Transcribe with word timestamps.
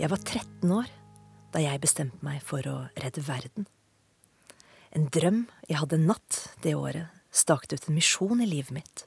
Jeg 0.00 0.08
var 0.08 0.22
13 0.24 0.70
år 0.72 0.86
da 1.52 1.60
jeg 1.60 1.80
bestemte 1.82 2.24
meg 2.24 2.38
for 2.40 2.64
å 2.64 2.76
redde 3.02 3.20
verden. 3.26 3.66
En 4.96 5.10
drøm 5.12 5.42
jeg 5.68 5.76
hadde 5.76 5.98
natt 6.00 6.38
det 6.64 6.72
året, 6.72 7.10
staket 7.28 7.74
ut 7.74 7.88
en 7.90 7.98
misjon 7.98 8.40
i 8.40 8.46
livet 8.48 8.72
mitt. 8.72 9.02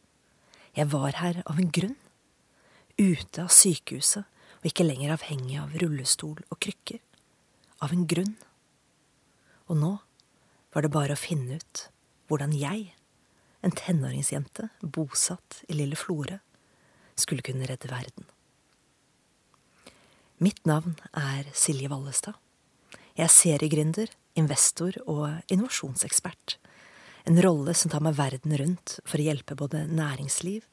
Jeg 0.77 0.91
var 0.91 1.17
her 1.17 1.39
av 1.49 1.57
en 1.57 1.71
grunn. 1.73 1.95
Ute 3.01 3.41
av 3.41 3.49
sykehuset 3.49 4.21
og 4.59 4.69
ikke 4.69 4.85
lenger 4.85 5.15
avhengig 5.15 5.57
av 5.63 5.73
rullestol 5.81 6.37
og 6.45 6.61
krykker. 6.61 7.01
Av 7.81 7.89
en 7.89 8.05
grunn. 8.05 8.35
Og 9.73 9.81
nå 9.81 9.95
var 10.77 10.85
det 10.85 10.93
bare 10.93 11.17
å 11.17 11.23
finne 11.23 11.57
ut 11.57 11.87
hvordan 12.29 12.53
jeg, 12.53 12.93
en 13.65 13.73
tenåringsjente 13.73 14.69
bosatt 14.85 15.63
i 15.65 15.81
lille 15.81 15.97
Florø, 15.97 16.37
skulle 17.17 17.45
kunne 17.45 17.65
redde 17.65 17.89
verden. 17.89 18.29
Mitt 20.43 20.65
navn 20.67 20.97
er 21.15 21.45
Silje 21.55 21.87
Vallestad. 21.87 22.35
Jeg 23.15 23.29
er 23.29 23.31
seriegründer, 23.31 24.09
investor 24.35 24.97
og 25.07 25.37
innovasjonsekspert. 25.53 26.57
En 27.29 27.39
rolle 27.45 27.71
som 27.77 27.93
tar 27.93 28.03
meg 28.03 28.17
verden 28.17 28.55
rundt 28.59 28.97
for 29.07 29.21
å 29.21 29.27
hjelpe 29.29 29.55
både 29.55 29.85
næringsliv 29.87 30.65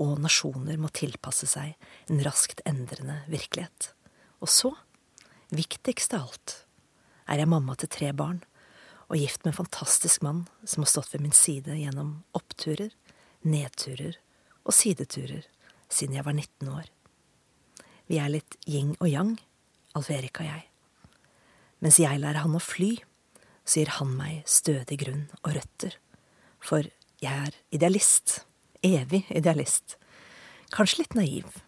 og 0.00 0.22
nasjoner 0.24 0.78
med 0.78 0.88
å 0.88 0.96
tilpasse 0.96 1.50
seg 1.50 1.74
en 2.08 2.24
raskt 2.24 2.62
endrende 2.70 3.18
virkelighet. 3.28 3.90
Og 4.40 4.48
så, 4.54 4.72
viktigst 5.52 6.16
av 6.16 6.30
alt, 6.30 6.56
er 7.28 7.42
jeg 7.42 7.52
mamma 7.52 7.76
til 7.76 7.92
tre 7.92 8.14
barn 8.16 8.40
og 9.10 9.18
gift 9.20 9.44
med 9.44 9.52
en 9.52 9.60
fantastisk 9.60 10.24
mann 10.24 10.46
som 10.64 10.86
har 10.86 10.94
stått 10.94 11.12
ved 11.12 11.26
min 11.26 11.36
side 11.36 11.76
gjennom 11.76 12.22
oppturer, 12.38 12.94
nedturer 13.44 14.22
og 14.64 14.72
sideturer 14.78 15.50
siden 15.92 16.16
jeg 16.16 16.24
var 16.24 16.38
19 16.38 16.78
år. 16.78 16.88
Vi 18.08 18.18
er 18.20 18.32
litt 18.32 18.56
yin 18.68 18.94
og 18.98 19.08
yang, 19.10 19.36
Alf 19.96 20.08
Erik 20.12 20.40
og 20.40 20.48
jeg. 20.48 20.64
Mens 21.84 22.00
jeg 22.00 22.20
lærer 22.20 22.42
han 22.42 22.56
å 22.56 22.62
fly, 22.62 22.96
så 23.68 23.82
gir 23.82 23.94
han 23.98 24.14
meg 24.16 24.48
stødig 24.48 24.98
grunn 25.02 25.24
og 25.42 25.52
røtter. 25.58 25.94
For 26.58 26.88
jeg 27.20 27.48
er 27.48 27.56
idealist. 27.74 28.42
Evig 28.84 29.24
idealist. 29.34 29.98
Kanskje 30.72 31.02
litt 31.02 31.16
naiv. 31.18 31.58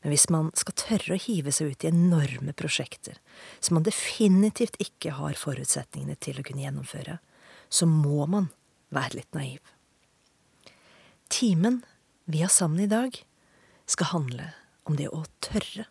Men 0.00 0.14
hvis 0.14 0.28
man 0.32 0.48
skal 0.56 0.76
tørre 0.78 1.16
å 1.16 1.20
hive 1.20 1.52
seg 1.52 1.72
ut 1.72 1.84
i 1.84 1.90
enorme 1.90 2.54
prosjekter 2.56 3.18
som 3.60 3.76
man 3.76 3.84
definitivt 3.84 4.78
ikke 4.80 5.16
har 5.18 5.36
forutsetningene 5.36 6.16
til 6.22 6.40
å 6.40 6.44
kunne 6.46 6.64
gjennomføre, 6.64 7.18
så 7.68 7.88
må 7.88 8.24
man 8.30 8.48
være 8.94 9.20
litt 9.20 9.36
naiv. 9.36 9.60
Timen 11.30 11.82
vi 12.30 12.40
har 12.44 12.52
sammen 12.52 12.84
i 12.84 12.90
dag, 12.90 13.16
skal 13.90 14.12
handle 14.12 14.52
om 14.90 14.98
det 14.98 15.08
å 15.14 15.22
tørre. 15.44 15.86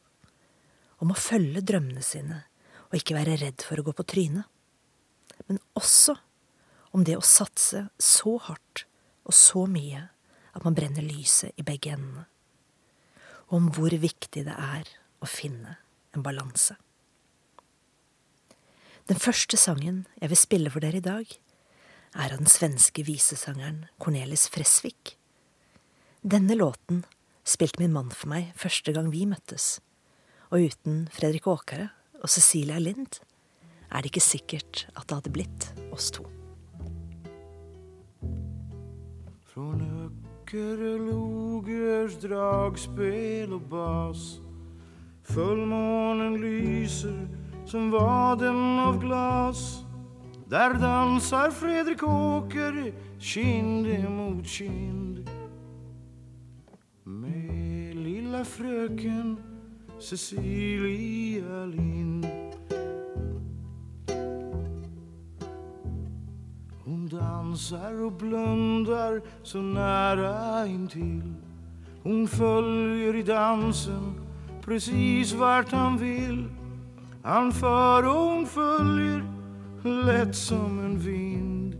Om 0.99 1.13
å 1.13 1.19
følge 1.19 1.63
drømmene 1.63 2.03
sine 2.03 2.43
og 2.89 2.97
ikke 2.97 3.15
være 3.15 3.37
redd 3.39 3.63
for 3.63 3.79
å 3.79 3.85
gå 3.87 3.93
på 3.95 4.05
trynet. 4.11 4.49
Men 5.47 5.61
også 5.79 6.17
om 6.91 7.05
det 7.07 7.15
å 7.15 7.25
satse 7.25 7.85
så 8.01 8.35
hardt 8.49 8.83
og 9.29 9.35
så 9.37 9.63
mye 9.69 10.09
at 10.57 10.65
man 10.65 10.75
brenner 10.75 11.05
lyset 11.05 11.55
i 11.55 11.65
begge 11.65 11.93
endene. 11.93 12.25
Og 13.49 13.59
om 13.61 13.69
hvor 13.73 13.93
viktig 13.93 14.43
det 14.45 14.55
er 14.55 14.89
å 15.21 15.29
finne 15.29 15.77
en 16.17 16.25
balanse. 16.25 16.75
Den 19.09 19.21
første 19.21 19.57
sangen 19.57 20.03
jeg 20.19 20.33
vil 20.33 20.41
spille 20.41 20.73
for 20.73 20.83
dere 20.83 20.99
i 20.99 21.05
dag, 21.05 21.29
er 22.17 22.33
av 22.33 22.41
den 22.41 22.49
svenske 22.49 23.05
visesangeren 23.05 23.83
Cornelis 24.01 24.47
Fresvik. 24.49 25.15
Denne 26.25 26.57
låten 26.57 27.03
spilte 27.49 27.81
min 27.81 27.93
mann 27.93 28.11
for 28.13 28.29
meg 28.29 28.51
første 28.59 28.93
gang 28.93 29.09
vi 29.13 29.25
møttes, 29.29 29.79
og 30.53 30.69
uten 30.69 31.07
Fredrik 31.13 31.47
Åkare 31.49 31.89
og 32.21 32.29
Cecilia 32.29 32.77
Lind 32.81 33.21
er 33.89 34.03
det 34.03 34.11
ikke 34.11 34.23
sikkert 34.23 34.85
at 34.93 35.07
det 35.09 35.17
hadde 35.17 35.33
blitt 35.33 35.69
oss 35.89 36.11
to. 36.13 36.25
Från 39.49 39.81
Öckerö 40.05 40.97
logers 41.09 42.15
dragspel 42.21 43.53
og 43.53 43.61
bas. 43.69 44.41
Fullmånen 45.23 46.37
lyser 46.41 47.27
som 47.65 47.91
vaden 47.91 48.79
av 48.79 49.01
glas. 49.01 49.83
Der 50.49 50.73
danser 50.81 51.51
Fredrik 51.53 52.03
Åkere 52.03 52.91
kinde 53.19 54.09
mot 54.09 54.45
kind 54.45 55.38
med 58.39 58.45
frøken 58.45 59.37
Cecilie 60.01 61.43
Lind. 61.71 62.25
Hun 66.85 67.07
danser 67.07 68.05
og 68.05 68.13
blunder 68.17 69.19
så 69.43 69.61
nære 69.61 70.69
inntil. 70.69 71.23
Hun 72.03 72.27
følger 72.27 73.13
i 73.13 73.21
dansen 73.21 74.15
precis 74.61 75.39
vart 75.39 75.71
han 75.71 75.99
vil. 75.99 76.47
Han 77.25 77.51
fører 77.51 78.07
og 78.07 78.35
hun 78.35 78.45
følger 78.47 79.21
lett 79.83 80.35
som 80.35 80.79
en 80.79 81.05
vind. 81.05 81.73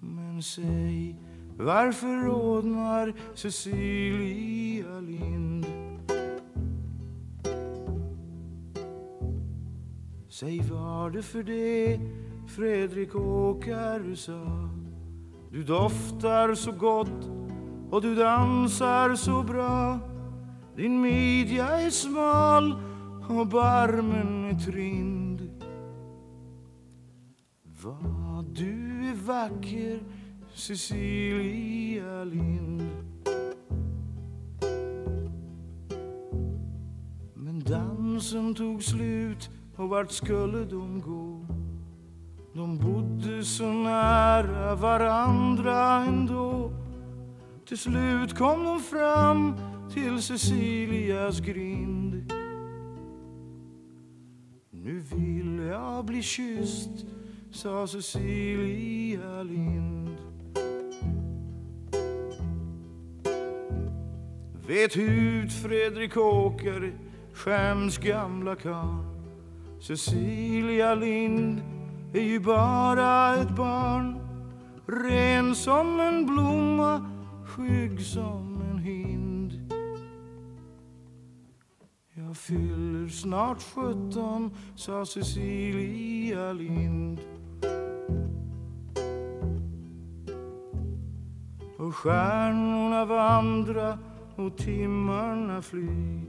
Men 0.00 0.42
säg 0.42 1.21
varför 1.62 2.24
rodnar 2.24 3.14
Cecilia 3.34 5.00
Lind? 5.00 5.66
Säg 10.28 10.60
var 10.60 11.10
det 11.10 11.22
för 11.22 11.42
det 11.42 12.00
Fredrik 12.56 13.14
Åkare 13.14 14.16
sa 14.16 14.68
Du 15.50 15.62
doftar 15.62 16.54
så 16.54 16.72
gott 16.72 17.30
och 17.90 18.02
du 18.02 18.14
dansar 18.14 19.14
så 19.14 19.42
bra. 19.42 19.98
Din 20.76 21.00
midja 21.00 21.66
är 21.66 21.90
smal 21.90 22.74
och 23.28 23.46
barmen 23.46 24.44
är 24.44 24.58
trind. 24.58 25.50
Vad 27.82 28.44
du 28.44 29.08
är 29.08 29.14
vacker 29.26 30.00
Cecilia 30.54 32.24
Lind 32.24 32.82
Men 37.34 37.60
dansen 37.60 38.54
tog 38.54 38.82
slut 38.82 39.50
og 39.76 39.90
vart 39.90 40.12
skulle 40.12 40.64
de 40.70 41.00
gå? 41.00 41.46
De 42.54 42.78
bodde 42.78 43.44
så 43.44 43.72
nära 43.72 44.74
varandra 44.74 46.04
ändå. 46.04 46.72
Till 47.66 47.78
slut 47.78 48.36
kom 48.36 48.64
de 48.64 48.80
fram 48.80 49.56
till 49.94 50.22
Cecilias 50.22 51.40
grind. 51.40 52.32
Nu 54.70 55.00
vill 55.00 55.58
jag 55.70 56.04
bli 56.04 56.22
kysst, 56.22 57.06
sa 57.50 57.86
Cecilia 57.86 59.42
Lind 59.42 60.01
Vet 64.66 64.96
hut 64.96 65.52
Fredrik 65.52 66.16
Åkare, 66.16 66.92
skäms 67.34 67.98
gamla 67.98 68.56
karl. 68.56 69.04
Cecilia 69.80 70.94
Lind 70.94 71.62
är 72.12 72.20
ju 72.20 72.40
bara 72.40 73.34
ett 73.34 73.56
barn. 73.56 74.18
Ren 74.86 75.54
som 75.54 76.00
en 76.00 76.26
blomma, 76.26 77.10
skygg 77.46 78.00
som 78.00 78.62
en 78.70 78.78
hind. 78.78 79.72
Jag 82.14 82.36
fyller 82.36 83.08
snart 83.08 83.62
sjutton, 83.62 84.56
sa 84.76 85.06
Cecilia 85.06 86.52
Lind. 86.52 87.20
Och 91.78 91.94
stjärnorna 91.94 93.04
vandra 93.04 93.98
och 94.36 94.58
timmarna 94.58 95.62
fly 95.62 96.20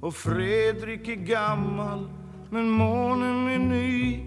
Och 0.00 0.14
Fredrik 0.14 1.08
är 1.08 1.14
gammal 1.14 2.10
men 2.50 2.70
månen 2.70 3.48
är 3.48 3.58
ny. 3.58 4.20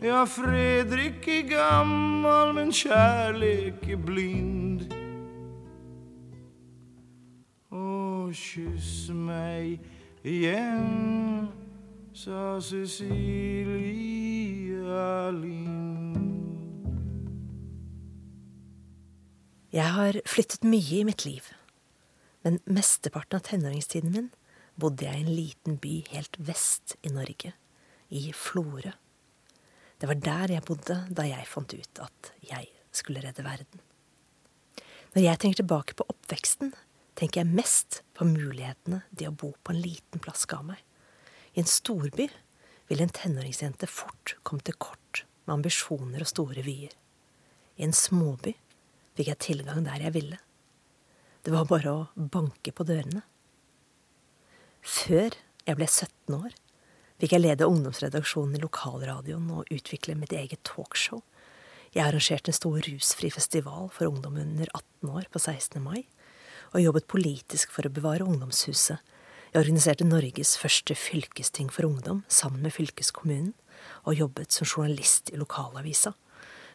Ja, 0.00 0.26
Fredrik 0.26 1.28
är 1.28 1.42
gammal 1.42 2.52
men 2.52 2.72
kärlek 2.72 3.88
är 3.88 3.96
blind. 3.96 4.94
Och 7.68 8.34
kyss 8.34 9.08
mig 9.10 9.80
igen 10.22 11.46
sa 12.12 12.60
Cecilia 12.60 14.10
Lind. 15.30 16.16
Jeg 19.72 19.92
har 19.92 20.20
flyttet 20.26 20.64
mye 20.64 21.00
i 21.00 21.04
mitt 21.04 21.24
liv, 21.26 21.42
men 22.46 22.60
mesteparten 22.64 23.36
av 23.36 23.42
tenåringstiden 23.42 24.12
min 24.14 24.26
bodde 24.78 25.02
jeg 25.02 25.18
i 25.18 25.24
en 25.24 25.34
liten 25.34 25.78
by 25.82 25.94
helt 26.12 26.36
vest 26.38 26.92
i 27.02 27.10
Norge, 27.10 27.50
i 28.06 28.28
Florø. 28.30 28.92
Det 29.98 30.06
var 30.06 30.20
der 30.22 30.52
jeg 30.54 30.66
bodde 30.68 31.00
da 31.10 31.24
jeg 31.26 31.48
fant 31.50 31.74
ut 31.74 32.02
at 32.04 32.30
jeg 32.46 32.68
skulle 32.94 33.24
redde 33.24 33.42
verden. 33.42 33.82
Når 35.16 35.24
jeg 35.24 35.42
tenker 35.42 35.64
tilbake 35.64 35.98
på 35.98 36.06
oppveksten, 36.06 36.70
tenker 37.18 37.42
jeg 37.42 37.50
mest 37.50 38.00
på 38.14 38.28
mulighetene 38.30 39.02
det 39.10 39.26
å 39.26 39.34
bo 39.34 39.50
på 39.66 39.74
en 39.74 39.82
liten 39.82 40.22
plass 40.22 40.46
ga 40.46 40.62
meg. 40.62 40.78
I 41.58 41.64
en 41.64 41.74
storby 41.74 42.30
ville 42.86 43.08
en 43.08 43.16
tenåringsjente 43.22 43.90
fort 43.90 44.36
komme 44.46 44.62
til 44.62 44.78
kort 44.78 45.24
med 45.48 45.58
ambisjoner 45.58 46.22
og 46.22 46.30
store 46.30 46.62
vyer. 46.62 46.94
I 47.74 47.90
en 47.90 47.96
småby 48.06 48.54
fikk 49.18 49.34
jeg 49.34 49.46
tilgang 49.50 49.82
der 49.90 50.06
jeg 50.06 50.20
ville. 50.20 50.38
Det 51.46 51.52
var 51.54 51.68
bare 51.70 51.90
å 51.94 51.98
banke 52.18 52.72
på 52.74 52.82
dørene. 52.82 53.20
Før 54.82 55.30
jeg 55.62 55.78
ble 55.78 55.86
17 55.86 56.34
år, 56.34 56.56
fikk 57.22 57.36
jeg 57.36 57.42
lede 57.44 57.68
ungdomsredaksjonen 57.70 58.56
i 58.58 58.62
lokalradioen 58.64 59.52
og 59.54 59.70
utvikle 59.70 60.16
mitt 60.18 60.34
eget 60.34 60.64
talkshow. 60.66 61.20
Jeg 61.94 62.02
arrangerte 62.02 62.50
en 62.50 62.56
stor 62.58 62.80
rusfri 62.88 63.30
festival 63.30 63.86
for 63.94 64.10
ungdom 64.10 64.40
under 64.42 64.72
18 64.72 65.12
år 65.20 65.28
på 65.30 65.44
16. 65.44 65.78
mai, 65.84 66.08
og 66.74 66.82
jobbet 66.82 67.06
politisk 67.14 67.70
for 67.70 67.86
å 67.86 67.94
bevare 67.94 68.26
ungdomshuset. 68.26 68.98
Jeg 69.52 69.62
organiserte 69.62 70.08
Norges 70.08 70.56
første 70.58 70.98
fylkesting 70.98 71.70
for 71.70 71.86
ungdom 71.86 72.24
sammen 72.26 72.66
med 72.66 72.74
fylkeskommunen, 72.74 73.54
og 74.02 74.18
jobbet 74.18 74.50
som 74.50 74.66
journalist 74.66 75.30
i 75.30 75.38
lokalavisa, 75.38 76.16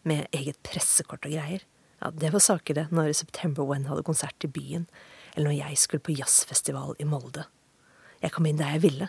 med 0.07 0.31
eget 0.31 0.63
pressekort 0.63 1.27
og 1.27 1.35
greier. 1.35 1.67
Ja, 2.01 2.09
det 2.11 2.31
var 2.33 2.41
saker, 2.41 2.73
det, 2.73 2.87
når 2.89 3.13
September 3.13 3.67
When 3.69 3.85
hadde 3.85 4.05
konsert 4.05 4.45
i 4.45 4.49
byen, 4.49 4.87
eller 5.35 5.51
når 5.51 5.57
jeg 5.59 5.77
skulle 5.77 6.03
på 6.03 6.15
jazzfestival 6.17 6.95
i 6.99 7.05
Molde. 7.05 7.45
Jeg 8.23 8.33
kom 8.33 8.47
inn 8.49 8.57
der 8.57 8.73
jeg 8.73 8.83
ville, 8.87 9.07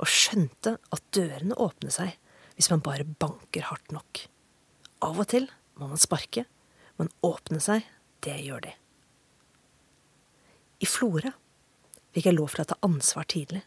og 0.00 0.08
skjønte 0.08 0.78
at 0.80 1.02
dørene 1.14 1.56
åpner 1.60 1.92
seg 1.92 2.16
hvis 2.56 2.70
man 2.72 2.82
bare 2.84 3.04
banker 3.04 3.66
hardt 3.68 3.92
nok. 3.92 4.22
Av 5.04 5.18
og 5.20 5.28
til 5.28 5.48
må 5.76 5.90
man 5.90 6.00
sparke, 6.00 6.46
men 6.96 7.12
åpne 7.26 7.60
seg, 7.60 7.84
det 8.24 8.38
gjør 8.46 8.64
de. 8.64 8.72
I 10.82 10.88
Florø 10.88 11.32
fikk 12.12 12.28
jeg 12.28 12.36
lov 12.36 12.54
til 12.54 12.64
å 12.64 12.68
ta 12.72 12.78
ansvar 12.86 13.28
tidlig. 13.28 13.60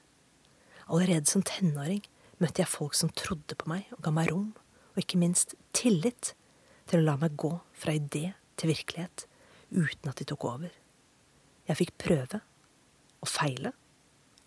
Allerede 0.90 1.30
som 1.30 1.46
tenåring 1.46 2.02
møtte 2.42 2.64
jeg 2.64 2.72
folk 2.72 2.98
som 2.98 3.14
trodde 3.14 3.58
på 3.58 3.70
meg 3.70 3.94
og 3.94 4.02
ga 4.06 4.14
meg 4.14 4.32
rom, 4.34 4.50
og 4.96 5.02
ikke 5.02 5.22
minst 5.22 5.54
tillit 5.76 6.34
til 6.90 7.02
å 7.02 7.08
la 7.12 7.16
meg 7.22 7.38
gå 7.38 7.54
fra 7.78 7.94
idé 7.98 8.34
til 8.60 8.72
virkelighet 8.72 9.26
uten 9.72 10.10
at 10.12 10.20
de 10.20 10.28
tok 10.30 10.46
over. 10.48 10.74
Jeg 11.68 11.80
fikk 11.80 11.96
prøve 12.02 12.42
og 13.22 13.30
feile 13.30 13.72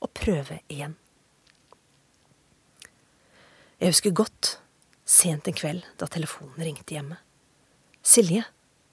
og 0.01 0.13
prøve 0.15 0.61
igjen. 0.71 0.95
Jeg 3.79 3.93
husker 3.93 4.15
godt 4.15 4.57
sent 5.09 5.49
en 5.49 5.57
kveld 5.57 5.85
da 6.01 6.09
telefonen 6.11 6.59
ringte 6.59 6.97
hjemme. 6.97 7.19
Silje, 8.03 8.45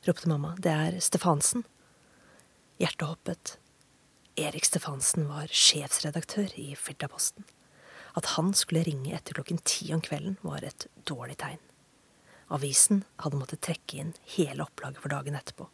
ropte 0.06 0.30
mamma, 0.30 0.56
det 0.62 0.74
er 0.74 0.98
Stefansen. 1.02 1.66
Hjertet 2.82 3.08
hoppet. 3.08 3.56
Erik 4.36 4.68
Stefansen 4.68 5.30
var 5.30 5.48
sjefsredaktør 5.48 6.52
i 6.60 6.74
Firdaposten. 6.76 7.46
At 8.20 8.34
han 8.36 8.52
skulle 8.56 8.84
ringe 8.84 9.14
etter 9.16 9.38
klokken 9.38 9.62
ti 9.64 9.94
om 9.96 10.04
kvelden, 10.04 10.38
var 10.44 10.64
et 10.68 10.88
dårlig 11.08 11.38
tegn. 11.40 11.62
Avisen 12.54 13.04
hadde 13.24 13.40
måttet 13.40 13.64
trekke 13.66 13.98
inn 14.02 14.12
hele 14.36 14.66
opplaget 14.68 15.02
for 15.02 15.14
dagen 15.14 15.38
etterpå. 15.38 15.68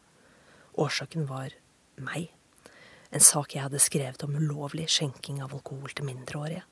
Årsaken 0.80 1.28
var 1.28 1.56
meg. 2.00 2.30
En 3.12 3.24
sak 3.24 3.56
jeg 3.56 3.66
hadde 3.66 3.82
skrevet 3.84 4.24
om 4.24 4.38
ulovlig 4.40 4.88
skjenking 4.92 5.42
av 5.44 5.52
alkohol 5.56 5.92
til 5.92 6.08
mindreårige. 6.08 6.64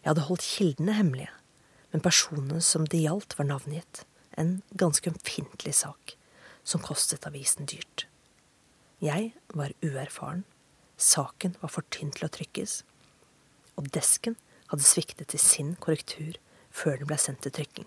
Jeg 0.00 0.08
hadde 0.08 0.24
holdt 0.28 0.46
kildene 0.46 0.94
hemmelige, 0.96 1.34
men 1.92 2.04
personene 2.04 2.62
som 2.64 2.86
det 2.88 3.02
gjaldt, 3.02 3.36
var 3.36 3.48
navngitt. 3.50 4.04
En 4.40 4.62
ganske 4.78 5.10
ømfintlig 5.10 5.74
sak, 5.74 6.14
som 6.64 6.80
kostet 6.84 7.26
avisen 7.28 7.68
dyrt. 7.68 8.06
Jeg 9.04 9.32
var 9.52 9.74
uerfaren, 9.84 10.46
saken 10.96 11.58
var 11.60 11.74
for 11.74 11.84
tynn 11.92 12.14
til 12.14 12.26
å 12.26 12.32
trykkes, 12.32 12.80
og 13.76 13.92
desken 13.94 14.38
hadde 14.72 14.86
sviktet 14.86 15.34
i 15.36 15.42
sin 15.42 15.74
korrektur 15.76 16.38
før 16.74 17.00
den 17.00 17.10
ble 17.10 17.18
sendt 17.20 17.44
til 17.44 17.54
trykking. 17.58 17.86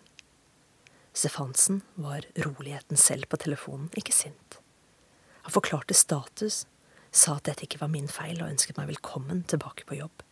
Stefansen 1.14 1.82
var 1.96 2.26
roligheten 2.36 2.98
selv 2.98 3.28
på 3.28 3.38
telefonen, 3.38 3.90
ikke 3.98 4.16
sint. 4.16 4.60
Han 5.42 5.52
forklarte 5.52 5.94
status, 5.98 6.66
sa 7.12 7.36
at 7.36 7.50
dette 7.50 7.66
ikke 7.68 7.82
var 7.82 7.92
min 7.92 8.08
feil, 8.08 8.40
og 8.40 8.52
ønsket 8.54 8.78
meg 8.80 8.94
velkommen 8.94 9.44
tilbake 9.44 9.84
på 9.88 10.00
jobb. 10.00 10.24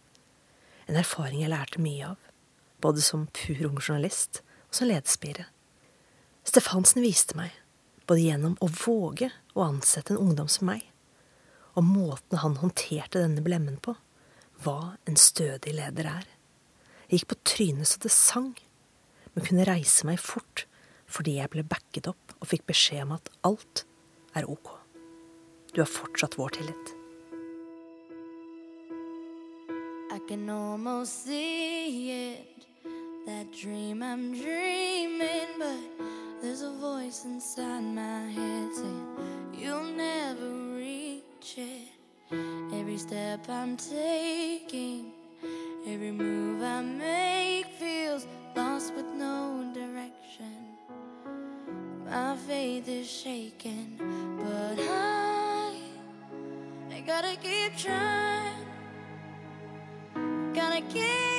En 0.88 0.98
erfaring 1.00 1.44
jeg 1.44 1.52
lærte 1.52 1.82
mye 1.84 2.14
av, 2.14 2.30
både 2.80 3.04
som 3.04 3.28
pur 3.36 3.66
ung 3.68 3.80
journalist 3.82 4.40
og 4.70 4.80
som 4.80 4.88
ledespire. 4.88 5.50
Stefansen 6.48 7.04
viste 7.04 7.36
meg, 7.38 7.52
både 8.08 8.24
gjennom 8.24 8.56
å 8.64 8.70
våge 8.72 9.30
å 9.54 9.66
ansette 9.68 10.16
en 10.16 10.22
ungdom 10.30 10.48
som 10.50 10.70
meg, 10.72 10.86
og 11.76 11.86
måten 11.86 12.40
han 12.42 12.58
håndterte 12.62 13.20
denne 13.20 13.44
blemmen 13.46 13.78
på, 13.84 13.94
hva 14.64 14.96
en 15.08 15.20
stødig 15.20 15.76
leder 15.76 16.08
er. 16.10 16.26
Jeg 17.10 17.20
gikk 17.20 17.30
på 17.34 17.40
trynet 17.52 17.90
så 17.92 18.02
det 18.04 18.12
sang, 18.16 18.54
men 19.36 19.46
kunne 19.46 19.68
reise 19.68 20.08
meg 20.08 20.22
fort 20.22 20.66
fordi 21.10 21.40
jeg 21.40 21.50
ble 21.54 21.64
backet 21.66 22.08
opp 22.12 22.36
og 22.38 22.50
fikk 22.52 22.68
beskjed 22.70 23.08
om 23.08 23.16
at 23.18 23.30
alt 23.48 23.84
er 24.38 24.46
ok. 24.50 24.70
Du 25.74 25.82
har 25.82 25.90
fortsatt 25.90 26.38
vår 26.38 26.60
tillit. 26.60 26.96
I 30.12 30.20
can 30.28 30.50
almost 30.50 31.26
see 31.26 32.34
it, 32.34 32.68
that 33.26 33.52
dream 33.52 34.02
I'm 34.04 34.34
dreaming, 34.34 35.50
but 35.58 36.06
there's 36.42 36.62
a 36.62 36.72
voice 36.72 37.26
inside 37.26 37.82
my 37.82 38.30
head 38.30 38.74
saying 38.74 39.08
you'll 39.54 39.84
never 39.84 40.50
reach 40.76 41.58
it. 41.58 41.88
Every 42.74 42.98
step 42.98 43.48
I'm 43.50 43.78
taking, 43.78 45.12
every 45.88 46.12
move 46.12 46.62
I 46.64 46.82
make 46.82 47.79
lost 48.60 48.94
with 48.94 49.10
no 49.16 49.64
direction. 49.74 50.56
My 52.06 52.36
faith 52.48 52.88
is 52.90 53.10
shaken, 53.10 53.86
but 54.44 54.78
I, 54.80 55.76
I 56.96 57.00
gotta 57.12 57.36
keep 57.38 57.72
trying. 57.78 58.66
Gotta 60.54 60.82
keep 60.94 61.39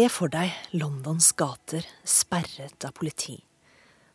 Se 0.00 0.06
for 0.08 0.32
deg 0.32 0.54
Londons 0.80 1.26
gater 1.36 1.84
sperret 2.08 2.84
av 2.88 2.94
politi 2.96 3.34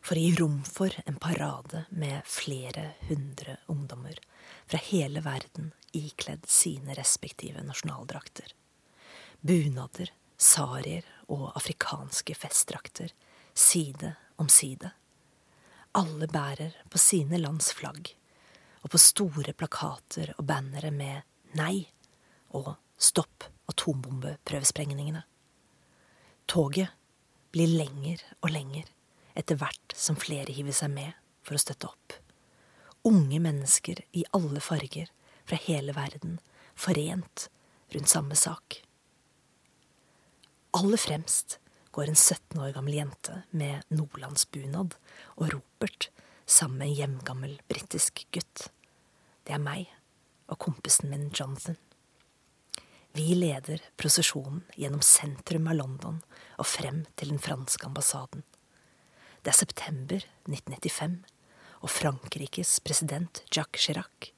for 0.02 0.18
å 0.18 0.22
gi 0.24 0.32
rom 0.34 0.56
for 0.66 0.90
en 1.06 1.18
parade 1.22 1.84
med 1.94 2.26
flere 2.26 2.88
hundre 3.06 3.54
ungdommer 3.70 4.18
fra 4.66 4.80
hele 4.82 5.22
verden 5.22 5.68
ikledd 5.94 6.48
sine 6.50 6.96
respektive 6.98 7.62
nasjonaldrakter. 7.68 8.48
Bunader, 9.46 10.10
sarier 10.34 11.06
og 11.28 11.52
afrikanske 11.52 12.34
festdrakter 12.34 13.14
side 13.54 14.10
om 14.42 14.50
side. 14.50 14.90
Alle 15.94 16.26
bærer 16.26 16.74
på 16.90 16.98
sine 16.98 17.38
lands 17.38 17.70
flagg, 17.78 18.10
og 18.82 18.90
på 18.90 19.04
store 19.06 19.54
plakater 19.54 20.34
og 20.34 20.50
bannere 20.50 20.90
med 20.90 21.22
Nei 21.62 21.86
og 22.58 22.74
Stopp 22.98 23.46
atombombeprøvesprengningene. 23.70 25.22
Toget 26.46 26.88
blir 27.52 27.72
lenger 27.78 28.22
og 28.40 28.52
lenger 28.54 28.88
etter 29.36 29.58
hvert 29.60 29.94
som 29.96 30.18
flere 30.18 30.54
hiver 30.54 30.74
seg 30.76 30.92
med 30.94 31.14
for 31.46 31.56
å 31.56 31.62
støtte 31.62 31.90
opp. 31.90 32.16
Unge 33.06 33.38
mennesker 33.42 34.02
i 34.18 34.24
alle 34.34 34.62
farger 34.62 35.10
fra 35.46 35.58
hele 35.66 35.94
verden, 35.94 36.40
forent 36.74 37.48
rundt 37.94 38.10
samme 38.10 38.38
sak. 38.38 38.80
Aller 40.76 41.00
fremst 41.00 41.58
går 41.96 42.10
en 42.10 42.18
17 42.18 42.60
år 42.60 42.74
gammel 42.76 42.98
jente 42.98 43.40
med 43.50 43.86
nordlandsbunad 43.94 44.96
og 45.36 45.52
ropert 45.54 46.10
sammen 46.44 46.82
med 46.82 46.90
en 46.90 46.98
hjemgammel 47.00 47.54
britisk 47.70 48.26
gutt. 48.34 48.68
Det 49.46 49.54
er 49.56 49.62
meg 49.62 49.88
og 50.50 50.60
kompisen 50.62 51.10
min 51.10 51.30
Jonathan. 51.30 51.78
Vi 53.16 53.34
leder 53.34 53.80
prosesjonen 53.96 54.64
gjennom 54.74 55.00
sentrum 55.00 55.68
av 55.70 55.78
London 55.78 56.18
og 56.60 56.66
frem 56.68 56.98
til 57.16 57.30
den 57.32 57.38
franske 57.40 57.86
ambassaden. 57.88 58.42
Det 59.40 59.54
er 59.54 59.56
september 59.56 60.26
1995, 60.44 61.14
og 61.80 61.92
Frankrikes 61.94 62.74
president 62.84 63.40
Jacques 63.48 63.86
Chirac 63.86 64.28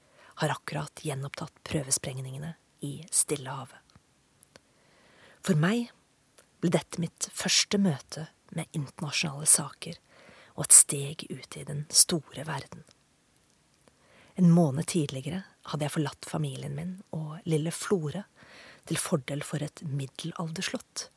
har 0.45 0.55
akkurat 0.55 1.03
gjenopptatt 1.03 1.59
prøvesprengningene 1.67 2.53
i 2.87 2.93
Stillehavet. 3.11 3.83
For 5.43 5.59
meg 5.59 5.91
ble 6.63 6.71
dette 6.79 7.03
mitt 7.03 7.33
første 7.35 7.83
møte 7.83 8.29
med 8.55 8.71
internasjonale 8.79 9.51
saker 9.59 9.99
og 10.55 10.69
et 10.69 10.79
steg 10.85 11.27
ut 11.33 11.59
i 11.59 11.67
den 11.67 11.83
store 11.91 12.47
verden. 12.47 12.87
En 14.39 14.53
måned 14.55 14.87
tidligere 14.95 15.43
hadde 15.73 15.89
jeg 15.89 15.99
forlatt 15.99 16.31
familien 16.31 16.79
min 16.79 17.01
og 17.11 17.41
lille 17.43 17.75
Flore 17.75 18.29
til 18.89 19.01
fordel 19.01 19.45
for 19.45 19.61
et 19.65 19.83
middelalderslott 19.85 21.09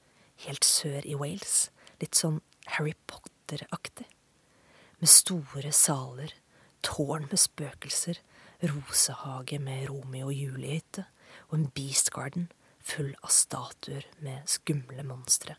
helt 0.46 0.66
sør 0.68 1.06
i 1.08 1.16
Wales, 1.16 1.70
litt 2.02 2.18
sånn 2.18 2.42
Harry 2.76 2.94
Potter-aktig. 3.08 4.08
Med 5.02 5.10
store 5.10 5.72
saler, 5.76 6.34
tårn 6.86 7.30
med 7.30 7.40
spøkelser, 7.40 8.20
rosehage 8.62 9.58
med 9.62 9.88
Romeo 9.90 10.30
og 10.30 10.36
Julie-hytte 10.36 11.06
og 11.50 11.58
en 11.58 11.70
Beast 11.74 12.12
Garden 12.14 12.50
full 12.82 13.14
av 13.22 13.32
statuer 13.34 14.06
med 14.26 14.50
skumle 14.50 15.06
monstre. 15.08 15.56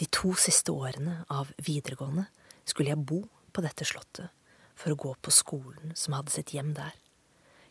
De 0.00 0.08
to 0.10 0.32
siste 0.38 0.72
årene 0.74 1.20
av 1.30 1.52
videregående 1.62 2.26
skulle 2.66 2.94
jeg 2.94 3.06
bo 3.06 3.20
på 3.54 3.62
dette 3.62 3.86
slottet 3.86 4.32
for 4.74 4.94
å 4.94 4.98
gå 4.98 5.12
på 5.22 5.34
skolen 5.34 5.92
som 5.98 6.16
hadde 6.16 6.34
sitt 6.34 6.54
hjem 6.56 6.72
der. 6.74 6.94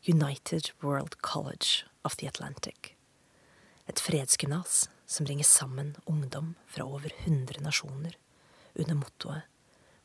United 0.06 0.72
World 0.82 1.22
College 1.22 1.86
of 2.02 2.16
the 2.16 2.28
Atlantic. 2.28 2.96
Et 3.86 4.00
fredsgymnas 4.00 4.90
som 5.06 5.24
bringer 5.26 5.44
sammen 5.44 5.96
ungdom 6.06 6.56
fra 6.68 6.84
over 6.84 7.14
100 7.18 7.62
nasjoner 7.62 8.18
under 8.74 8.96
mottoet 8.96 9.42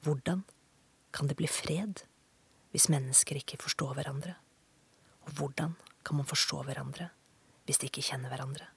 Hvordan 0.01 0.45
kan 1.11 1.27
det 1.27 1.35
bli 1.35 1.51
fred 1.51 2.05
hvis 2.71 2.89
mennesker 2.89 3.43
ikke 3.43 3.59
forstår 3.59 3.99
hverandre? 3.99 4.37
Og 5.27 5.35
hvordan 5.35 5.75
kan 6.07 6.23
man 6.23 6.31
forstå 6.31 6.63
hverandre 6.63 7.11
hvis 7.67 7.83
de 7.83 7.91
ikke 7.91 8.07
kjenner 8.13 8.31
hverandre? 8.31 8.71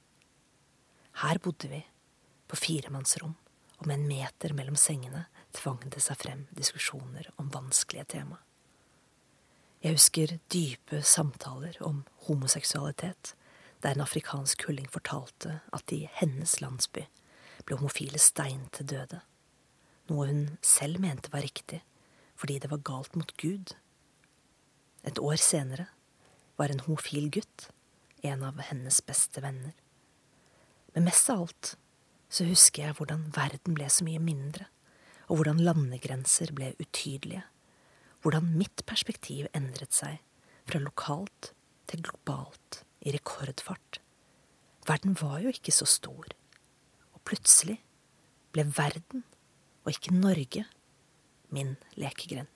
Her 1.21 1.37
bodde 1.37 1.69
vi, 1.69 1.85
på 2.47 2.57
firemannsrom, 2.57 3.37
og 3.77 3.85
med 3.85 3.99
en 3.99 4.07
meter 4.09 4.57
mellom 4.57 4.75
sengene 4.75 5.27
tvang 5.53 5.85
det 5.85 6.01
seg 6.01 6.17
frem 6.17 6.47
diskusjoner 6.49 7.29
om 7.37 7.53
vanskelige 7.53 8.09
tema. 8.17 8.41
Jeg 9.81 9.97
husker 9.97 10.35
dype 10.53 10.99
samtaler 11.01 11.77
om 11.81 12.03
homoseksualitet, 12.27 13.33
der 13.81 13.95
en 13.95 14.03
afrikansk 14.03 14.67
kulling 14.67 14.85
fortalte 14.93 15.55
at 15.73 15.93
i 15.95 16.03
hennes 16.19 16.59
landsby 16.61 17.07
ble 17.65 17.79
homofile 17.79 18.21
stein 18.21 18.67
til 18.75 18.91
døde, 18.91 19.23
noe 20.09 20.27
hun 20.29 20.43
selv 20.61 21.01
mente 21.01 21.33
var 21.33 21.45
riktig 21.45 21.81
fordi 22.41 22.57
det 22.61 22.71
var 22.71 22.81
galt 22.81 23.13
mot 23.13 23.29
Gud. 23.37 23.75
Et 25.05 25.19
år 25.21 25.37
senere 25.37 25.85
var 26.57 26.73
en 26.73 26.81
homofil 26.81 27.27
gutt 27.29 27.67
en 28.25 28.41
av 28.45 28.57
hennes 28.65 28.97
beste 29.05 29.41
venner. 29.41 29.75
Men 30.93 31.05
mest 31.05 31.29
av 31.29 31.43
alt 31.43 31.75
så 32.33 32.47
husker 32.47 32.87
jeg 32.87 32.97
hvordan 32.97 33.27
verden 33.35 33.77
ble 33.77 33.89
så 33.93 34.05
mye 34.07 34.21
mindre, 34.21 34.65
og 35.29 35.37
hvordan 35.37 35.61
landegrenser 35.61 36.53
ble 36.57 36.73
utydelige 36.81 37.45
hvordan 38.21 38.53
mitt 38.57 38.83
perspektiv 38.89 39.47
endret 39.57 39.95
seg 39.95 40.21
fra 40.69 40.81
lokalt 40.81 41.51
til 41.89 42.03
globalt 42.05 42.83
i 43.01 43.13
rekordfart. 43.15 43.99
Verden 44.87 45.17
var 45.21 45.41
jo 45.41 45.53
ikke 45.53 45.73
så 45.73 45.87
stor, 45.89 46.29
og 47.13 47.21
plutselig 47.25 47.79
ble 48.53 48.65
verden, 48.77 49.25
og 49.83 49.93
ikke 49.95 50.15
Norge, 50.15 50.65
min 51.49 51.75
lekegrend. 51.97 52.49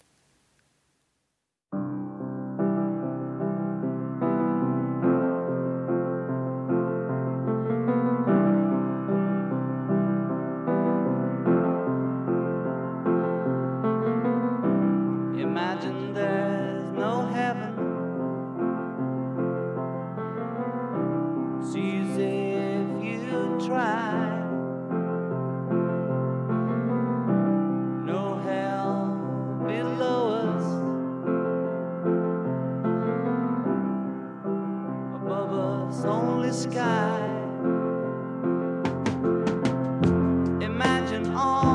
Oh. 41.47 41.75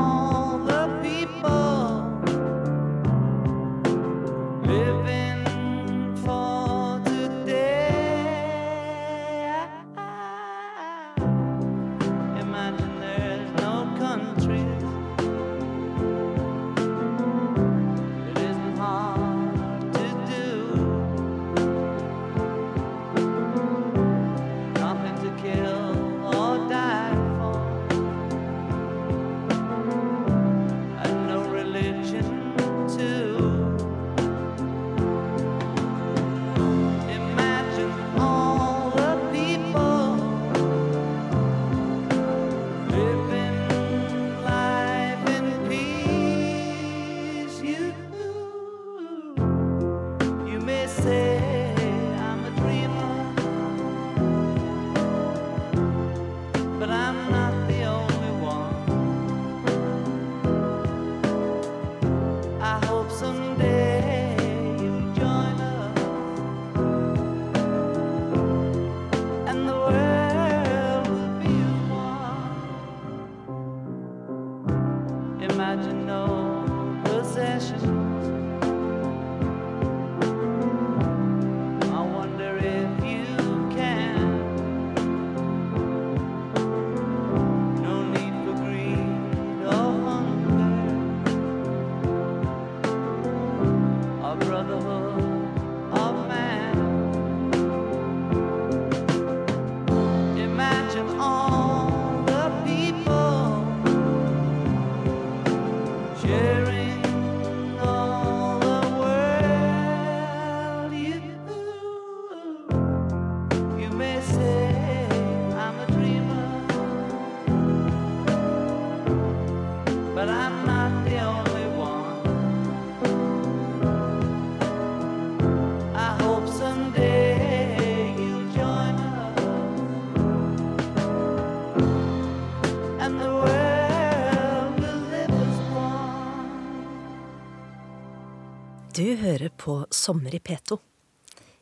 Hører 139.21 139.51
på 139.53 139.73
Sommer 139.93 140.33
i 140.33 140.39
P2. 140.41 140.79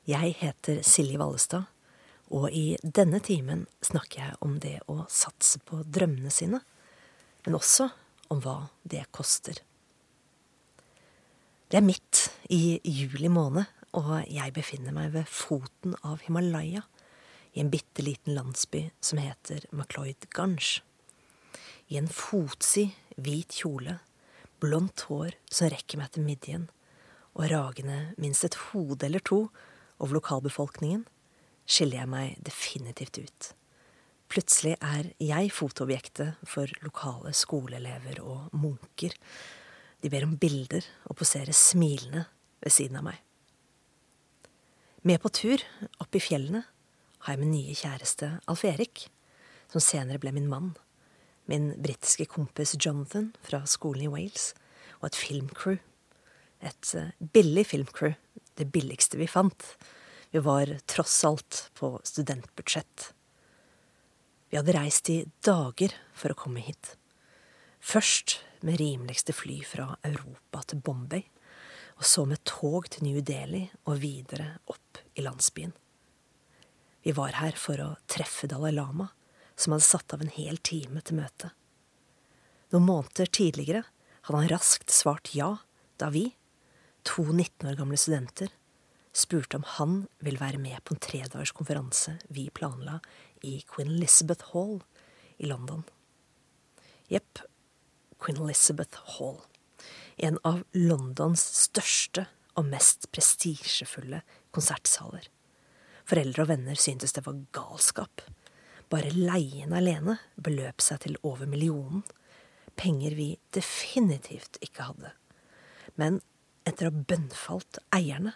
Jeg 0.07 0.35
heter 0.39 0.77
Silje 0.85 1.19
Vallestad, 1.19 1.65
og 2.31 2.45
i 2.55 2.77
denne 2.83 3.19
timen 3.19 3.65
snakker 3.83 4.21
jeg 4.21 4.37
om 4.45 4.53
det 4.63 4.77
å 4.87 5.01
satse 5.11 5.59
på 5.67 5.81
drømmene 5.83 6.31
sine, 6.31 6.61
men 7.43 7.57
også 7.57 7.89
om 8.31 8.39
hva 8.45 8.55
det 8.87 9.03
koster. 9.15 9.59
Det 11.67 11.81
er 11.81 11.85
midt 11.85 12.29
i 12.47 12.79
juli 12.79 13.27
måned, 13.33 13.67
og 13.91 14.23
jeg 14.29 14.55
befinner 14.55 14.95
meg 14.95 15.11
ved 15.17 15.27
foten 15.27 15.97
av 15.99 16.23
Himalaya, 16.23 16.85
i 17.51 17.63
en 17.65 17.73
bitte 17.73 18.05
liten 18.05 18.37
landsby 18.37 18.85
som 19.03 19.19
heter 19.19 19.65
Macloyd 19.75 20.29
Gange. 20.31 20.79
I 21.91 21.99
en 21.99 22.07
fotsid, 22.07 22.95
hvit 23.17 23.59
kjole, 23.59 23.99
blondt 24.63 25.09
hår 25.09 25.35
som 25.49 25.73
rekker 25.73 25.99
meg 25.99 26.13
til 26.13 26.29
midjen, 26.29 26.69
og 27.39 27.47
ragende 27.47 27.99
minst 28.19 28.43
et 28.43 28.57
hode 28.69 29.05
eller 29.07 29.23
to 29.23 29.45
over 29.99 30.17
lokalbefolkningen, 30.17 31.05
skiller 31.69 32.01
jeg 32.01 32.11
meg 32.11 32.41
definitivt 32.43 33.19
ut. 33.21 33.49
Plutselig 34.29 34.75
er 34.83 35.09
jeg 35.23 35.53
fotoobjektet 35.55 36.41
for 36.47 36.69
lokale 36.83 37.31
skoleelever 37.33 38.19
og 38.21 38.51
munker. 38.53 39.15
De 40.03 40.11
ber 40.11 40.27
om 40.27 40.35
bilder 40.37 40.85
og 41.09 41.17
poserer 41.21 41.55
smilende 41.55 42.25
ved 42.59 42.75
siden 42.75 42.99
av 42.99 43.07
meg. 43.07 43.17
Med 45.07 45.21
på 45.23 45.31
tur 45.31 45.63
opp 46.03 46.15
i 46.15 46.21
fjellene 46.21 46.65
har 47.23 47.35
jeg 47.35 47.41
min 47.41 47.55
nye 47.55 47.75
kjæreste 47.75 48.33
Alf 48.51 48.65
Erik, 48.67 49.07
som 49.71 49.83
senere 49.83 50.19
ble 50.19 50.33
min 50.35 50.49
mann, 50.51 50.73
min 51.47 51.71
britiske 51.79 52.27
kompis 52.29 52.75
Jonathan 52.75 53.31
fra 53.47 53.63
skolen 53.65 54.09
i 54.09 54.11
Wales 54.11 54.51
og 54.99 55.09
et 55.09 55.17
filmcrew 55.17 55.79
et 56.59 56.95
eh, 56.95 57.13
billig 57.19 57.67
filmcrew. 57.67 58.13
Det 58.59 58.67
billigste 58.73 59.17
vi 59.17 59.27
fant. 59.27 59.77
Vi 60.31 60.39
var 60.43 60.71
tross 60.85 61.23
alt 61.25 61.69
på 61.79 61.95
studentbudsjett. 62.03 63.13
Vi 64.49 64.57
hadde 64.57 64.75
reist 64.75 65.09
i 65.09 65.23
dager 65.45 65.93
for 66.13 66.33
å 66.33 66.37
komme 66.37 66.61
hit. 66.63 66.95
Først 67.79 68.39
med 68.65 68.79
rimeligste 68.81 69.33
fly 69.33 69.61
fra 69.63 69.93
Europa 70.03 70.63
til 70.67 70.81
Bombay, 70.83 71.23
og 71.99 72.07
så 72.07 72.25
med 72.27 72.43
tog 72.47 72.89
til 72.91 73.05
New 73.07 73.21
Delhi 73.25 73.65
og 73.85 74.01
videre 74.03 74.57
opp 74.71 74.99
i 75.15 75.23
landsbyen. 75.23 75.71
Vi 77.03 77.13
var 77.15 77.37
her 77.39 77.55
for 77.59 77.79
å 77.79 77.93
treffe 78.11 78.49
Dalai 78.51 78.73
Lama, 78.75 79.09
som 79.55 79.73
hadde 79.75 79.87
satt 79.87 80.13
av 80.15 80.23
en 80.23 80.31
hel 80.33 80.59
time 80.63 81.01
til 81.03 81.19
møtet. 81.19 81.55
Noen 82.73 82.85
måneder 82.85 83.31
tidligere 83.33 83.85
hadde 84.27 84.41
han 84.43 84.51
raskt 84.51 84.93
svart 84.93 85.31
ja 85.35 85.55
da 85.99 86.11
vi, 86.13 86.29
to 87.07 87.23
19 87.31 87.69
år 87.69 87.77
gamle 87.79 87.97
studenter 87.99 88.51
spurte 89.15 89.57
om 89.57 89.65
han 89.77 90.01
ville 90.23 90.41
være 90.41 90.61
med 90.61 90.83
på 90.83 90.95
en 90.95 91.01
tredagers 91.03 91.53
konferanse 91.55 92.17
vi 92.29 92.49
planla 92.53 92.99
i 93.45 93.59
Queen 93.67 93.91
Elizabeth 93.95 94.51
Hall 94.53 94.79
i 95.37 95.49
London. 95.49 95.83
Jepp, 97.09 97.39
Queen 98.19 98.41
Elizabeth 98.43 98.99
Hall. 99.15 99.39
En 100.17 100.37
av 100.43 100.63
Londons 100.75 101.41
største 101.41 102.27
og 102.59 102.67
mest 102.67 103.07
prestisjefulle 103.15 104.21
konsertsaler. 104.55 105.29
Foreldre 106.09 106.43
og 106.43 106.51
venner 106.51 106.79
syntes 106.79 107.15
det 107.15 107.23
var 107.25 107.39
galskap. 107.55 108.23
Bare 108.89 109.13
leien 109.13 109.73
alene 109.77 110.17
beløp 110.35 110.81
seg 110.81 111.03
til 111.05 111.19
over 111.23 111.47
millionen. 111.49 112.03
Penger 112.79 113.15
vi 113.15 113.29
definitivt 113.55 114.57
ikke 114.65 114.89
hadde. 114.89 115.13
Men 115.99 116.19
etter 116.67 116.87
å 116.87 116.91
ha 116.93 117.07
bønnfalt 117.11 117.79
eierne 117.95 118.35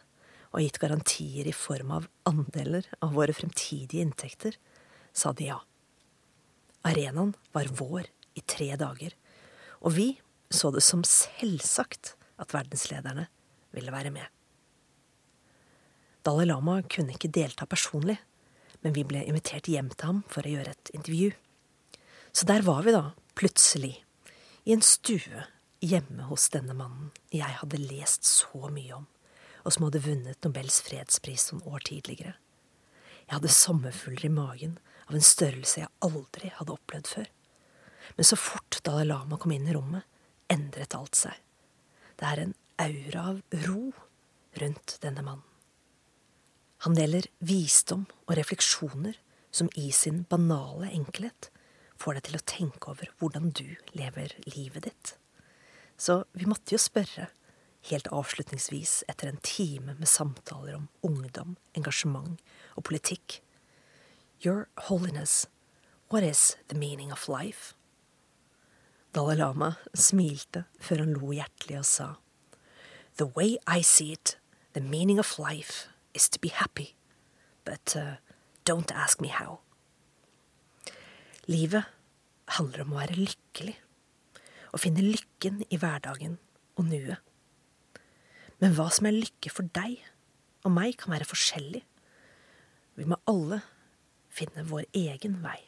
og 0.53 0.61
gitt 0.61 0.79
garantier 0.81 1.47
i 1.49 1.55
form 1.55 1.91
av 1.95 2.09
andeler 2.29 2.85
av 3.01 3.15
våre 3.17 3.33
fremtidige 3.33 4.03
inntekter, 4.05 4.57
sa 5.13 5.33
de 5.33 5.49
ja. 5.49 5.59
Arenaen 6.85 7.33
var 7.55 7.71
vår 7.73 8.09
i 8.37 8.43
tre 8.45 8.69
dager, 8.79 9.15
og 9.81 9.95
vi 9.97 10.07
så 10.53 10.69
det 10.73 10.83
som 10.85 11.01
selvsagt 11.07 12.13
at 12.41 12.53
verdenslederne 12.53 13.25
ville 13.73 13.93
være 13.93 14.13
med. 14.13 14.25
Dalai 16.23 16.45
Lama 16.47 16.77
kunne 16.87 17.15
ikke 17.15 17.31
delta 17.33 17.65
personlig, 17.67 18.19
men 18.83 18.93
vi 18.95 19.03
ble 19.07 19.23
invitert 19.25 19.67
hjem 19.71 19.89
til 19.91 20.09
ham 20.09 20.21
for 20.31 20.45
å 20.45 20.53
gjøre 20.53 20.75
et 20.75 20.91
intervju. 20.95 21.31
Så 22.33 22.47
der 22.49 22.63
var 22.65 22.85
vi 22.85 22.93
da, 22.95 23.09
plutselig, 23.37 23.97
i 24.63 24.75
en 24.75 24.85
stue 24.85 25.47
hjemme 25.83 26.27
hos 26.29 26.47
denne 26.53 26.75
mannen 26.77 27.11
jeg 27.33 27.59
hadde 27.59 27.81
lest 27.81 28.27
så 28.27 28.69
mye 28.71 29.01
om, 29.01 29.05
og 29.63 29.75
som 29.75 29.87
hadde 29.87 30.03
vunnet 30.05 30.45
Nobels 30.45 30.79
fredspris 30.85 31.49
noen 31.51 31.75
år 31.75 31.85
tidligere. 31.89 32.35
Jeg 33.27 33.37
hadde 33.37 33.53
sommerfugler 33.55 34.27
i 34.27 34.33
magen 34.33 34.75
av 35.07 35.17
en 35.17 35.25
størrelse 35.25 35.81
jeg 35.81 35.91
aldri 36.05 36.51
hadde 36.57 36.75
opplevd 36.75 37.09
før. 37.15 37.29
Men 38.17 38.27
så 38.27 38.37
fort 38.39 38.79
Dalai 38.83 39.07
Lama 39.07 39.39
kom 39.39 39.53
inn 39.55 39.67
i 39.67 39.75
rommet, 39.75 40.03
endret 40.51 40.95
alt 40.97 41.17
seg. 41.17 41.35
Det 42.19 42.27
er 42.27 42.43
en 42.43 42.55
aura 42.83 43.25
av 43.31 43.63
ro 43.65 43.93
rundt 44.59 44.97
denne 45.01 45.23
mannen. 45.23 45.49
Han 46.83 46.97
deler 46.97 47.29
visdom 47.39 48.03
og 48.27 48.35
refleksjoner 48.35 49.15
som 49.55 49.69
i 49.79 49.87
sin 49.95 50.25
banale 50.29 50.89
enkelhet 50.91 51.47
får 52.01 52.17
deg 52.17 52.25
til 52.27 52.39
å 52.39 52.47
tenke 52.51 52.91
over 52.91 53.11
hvordan 53.19 53.53
du 53.55 53.67
lever 53.95 54.35
livet 54.49 54.89
ditt. 54.89 55.13
Så 55.97 56.23
vi 56.33 56.47
måtte 56.49 56.75
jo 56.75 56.81
spørre, 56.81 57.29
helt 57.89 58.07
avslutningsvis 58.15 59.03
etter 59.11 59.29
en 59.29 59.41
time 59.43 59.95
med 59.99 60.07
samtaler 60.07 60.77
om 60.77 60.89
ungdom, 61.03 61.57
engasjement 61.75 62.39
og 62.77 62.85
politikk. 62.87 63.41
Your 64.43 64.67
Holiness, 64.87 65.47
what 66.09 66.23
is 66.23 66.55
the 66.67 66.77
meaning 66.77 67.11
of 67.11 67.27
life? 67.27 67.75
Dalai 69.13 69.35
Lama 69.35 69.75
smilte 69.93 70.63
før 70.81 71.03
han 71.03 71.13
lo 71.13 71.31
hjertelig 71.35 71.79
og 71.79 71.85
sa, 71.85 72.07
The 73.17 73.29
way 73.35 73.57
I 73.67 73.81
see 73.81 74.11
it, 74.11 74.37
the 74.73 74.81
meaning 74.81 75.19
of 75.19 75.37
life 75.37 75.87
is 76.15 76.27
to 76.29 76.39
be 76.39 76.49
happy, 76.49 76.95
but 77.63 77.95
uh, 77.95 78.17
don't 78.65 78.91
ask 78.91 79.21
me 79.21 79.27
how. 79.27 79.59
Livet 81.45 81.83
handler 82.57 82.83
om 82.83 82.93
å 82.95 83.01
være 83.03 83.19
lykkelig 83.19 83.75
og 84.73 84.81
finne 84.81 85.05
lykken 85.05 85.61
i 85.69 85.77
hverdagen 85.79 86.39
og 86.79 86.89
nuet. 86.89 87.21
Men 88.61 88.73
hva 88.77 88.89
som 88.93 89.07
er 89.07 89.15
lykke 89.17 89.51
for 89.53 89.69
deg 89.75 89.99
og 90.63 90.71
meg, 90.73 90.95
kan 90.97 91.11
være 91.13 91.27
forskjellig. 91.27 91.83
Vi 92.95 93.05
må 93.09 93.17
alle 93.29 93.59
finne 94.33 94.65
vår 94.69 94.87
egen 94.95 95.41
vei. 95.43 95.59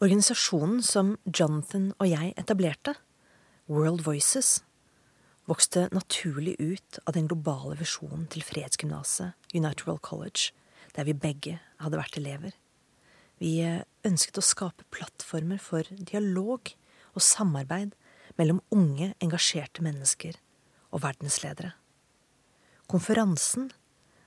Organisasjonen 0.00 0.82
som 0.84 1.14
Jonathan 1.26 1.90
og 1.98 2.08
jeg 2.08 2.34
etablerte, 2.40 2.94
World 3.68 4.04
Voices, 4.06 4.60
vokste 5.50 5.88
naturlig 5.92 6.54
ut 6.60 7.00
av 7.04 7.16
den 7.16 7.28
globale 7.28 7.76
visjonen 7.80 8.26
til 8.30 8.44
fredsgymnaset 8.46 9.34
United 9.54 9.86
World 9.88 10.02
College, 10.06 10.54
der 10.96 11.08
vi 11.08 11.16
begge 11.16 11.58
hadde 11.82 12.00
vært 12.00 12.16
elever. 12.20 12.54
Vi 13.40 13.56
ønsket 14.04 14.36
å 14.36 14.44
skape 14.44 14.84
plattformer 14.92 15.60
for 15.62 15.88
dialog 15.96 16.72
og 17.14 17.24
samarbeid 17.24 17.94
mellom 18.36 18.60
unge, 18.74 19.14
engasjerte 19.24 19.84
mennesker 19.84 20.36
og 20.92 21.00
verdensledere. 21.06 21.72
Konferansen 22.90 23.70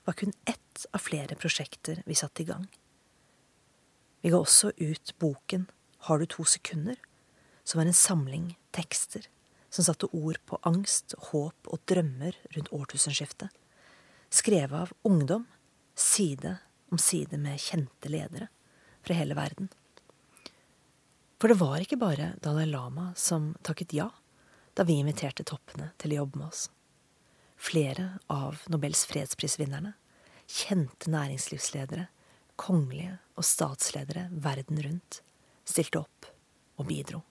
var 0.04 0.18
kun 0.18 0.34
ett 0.50 0.86
av 0.90 1.04
flere 1.04 1.38
prosjekter 1.38 2.02
vi 2.08 2.16
satte 2.18 2.42
i 2.42 2.48
gang. 2.48 2.66
Vi 4.24 4.32
ga 4.32 4.40
også 4.40 4.72
ut 4.76 5.14
boken 5.20 5.68
Har 6.04 6.18
du 6.18 6.26
to 6.26 6.44
sekunder?, 6.44 6.98
som 7.64 7.78
var 7.78 7.86
en 7.86 7.96
samling 7.96 8.58
tekster 8.76 9.24
som 9.72 9.86
satte 9.86 10.10
ord 10.12 10.36
på 10.44 10.58
angst, 10.68 11.14
håp 11.30 11.70
og 11.72 11.80
drømmer 11.88 12.36
rundt 12.52 12.68
årtusenskiftet, 12.76 13.48
skrevet 14.28 14.84
av 14.84 14.92
ungdom, 15.02 15.46
side 15.96 16.58
om 16.92 17.00
side 17.00 17.38
med 17.40 17.62
kjente 17.62 18.12
ledere 18.12 18.50
fra 19.04 19.16
hele 19.16 19.36
verden. 19.38 19.70
For 21.40 21.52
det 21.52 21.60
var 21.60 21.82
ikke 21.82 22.00
bare 22.00 22.32
Dalai 22.42 22.66
Lama 22.70 23.10
som 23.20 23.52
takket 23.66 23.92
ja 23.92 24.08
da 24.74 24.86
vi 24.88 24.96
inviterte 24.98 25.44
toppene 25.46 25.92
til 26.00 26.14
å 26.14 26.22
jobbe 26.22 26.40
med 26.40 26.48
oss. 26.48 26.62
Flere 27.60 28.18
av 28.32 28.64
Nobels 28.72 29.04
fredsprisvinnerne, 29.06 29.92
kjente 30.50 31.12
næringslivsledere, 31.12 32.08
kongelige 32.60 33.18
og 33.38 33.46
statsledere 33.46 34.26
verden 34.32 34.82
rundt, 34.82 35.20
stilte 35.64 36.02
opp 36.02 36.28
og 36.80 36.88
bidro. 36.90 37.22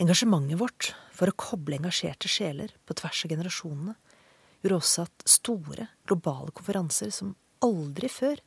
Engasjementet 0.00 0.58
vårt 0.58 0.92
for 1.14 1.30
å 1.30 1.38
koble 1.38 1.78
engasjerte 1.78 2.30
sjeler 2.30 2.72
på 2.86 2.96
tvers 2.98 3.24
av 3.26 3.34
generasjonene 3.34 3.94
gjorde 4.64 4.78
også 4.80 5.04
at 5.04 5.26
store, 5.28 5.86
globale 6.08 6.54
konferanser 6.56 7.12
som 7.14 7.34
aldri 7.62 8.10
før 8.10 8.40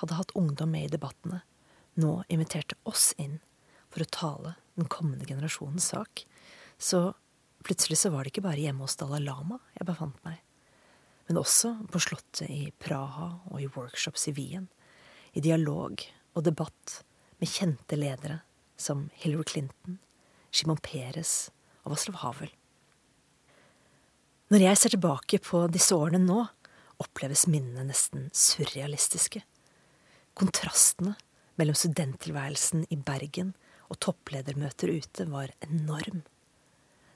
hadde 0.00 0.18
hatt 0.18 0.34
ungdom 0.38 0.72
med 0.74 0.88
i 0.88 0.94
debattene, 0.94 1.42
nå 2.00 2.22
inviterte 2.32 2.78
oss 2.88 3.12
inn 3.18 3.38
for 3.92 4.02
å 4.02 4.10
tale 4.10 4.54
den 4.74 4.88
kommende 4.90 5.26
generasjonens 5.28 5.92
sak, 5.94 6.24
så 6.78 7.12
Plutselig 7.64 7.98
så 7.98 8.10
var 8.12 8.24
det 8.24 8.34
ikke 8.34 8.44
bare 8.44 8.60
hjemme 8.60 8.84
hos 8.84 8.98
Dalai 9.00 9.22
Lama 9.24 9.56
jeg 9.72 9.86
befant 9.88 10.18
meg, 10.26 10.36
men 11.24 11.40
også 11.40 11.70
på 11.88 12.00
slottet 12.02 12.50
i 12.52 12.68
Praha 12.76 13.30
og 13.48 13.62
i 13.62 13.68
workshops 13.72 14.26
i 14.28 14.34
Wien, 14.36 14.66
i 15.32 15.40
dialog 15.40 16.02
og 16.36 16.44
debatt 16.44 16.98
med 17.40 17.48
kjente 17.48 17.96
ledere 17.96 18.42
som 18.76 19.06
Hillary 19.16 19.48
Clinton, 19.48 19.96
Shimon 20.52 20.82
Peres 20.84 21.48
og 21.86 21.94
Vaslav 21.94 22.20
Havel. 22.20 22.52
Når 24.52 24.66
jeg 24.66 24.80
ser 24.82 24.92
tilbake 24.92 25.40
på 25.40 25.64
disse 25.72 25.96
årene 25.96 26.20
nå, 26.20 26.44
oppleves 27.00 27.46
minnene 27.48 27.88
nesten 27.88 28.28
surrealistiske. 28.36 29.40
Kontrastene 30.34 31.14
mellom 31.54 31.76
studenttilværelsen 31.78 32.88
i 32.90 32.96
Bergen 32.98 33.52
og 33.86 34.00
toppledermøter 34.02 34.90
ute 34.90 35.26
var 35.30 35.52
enorm. 35.62 36.24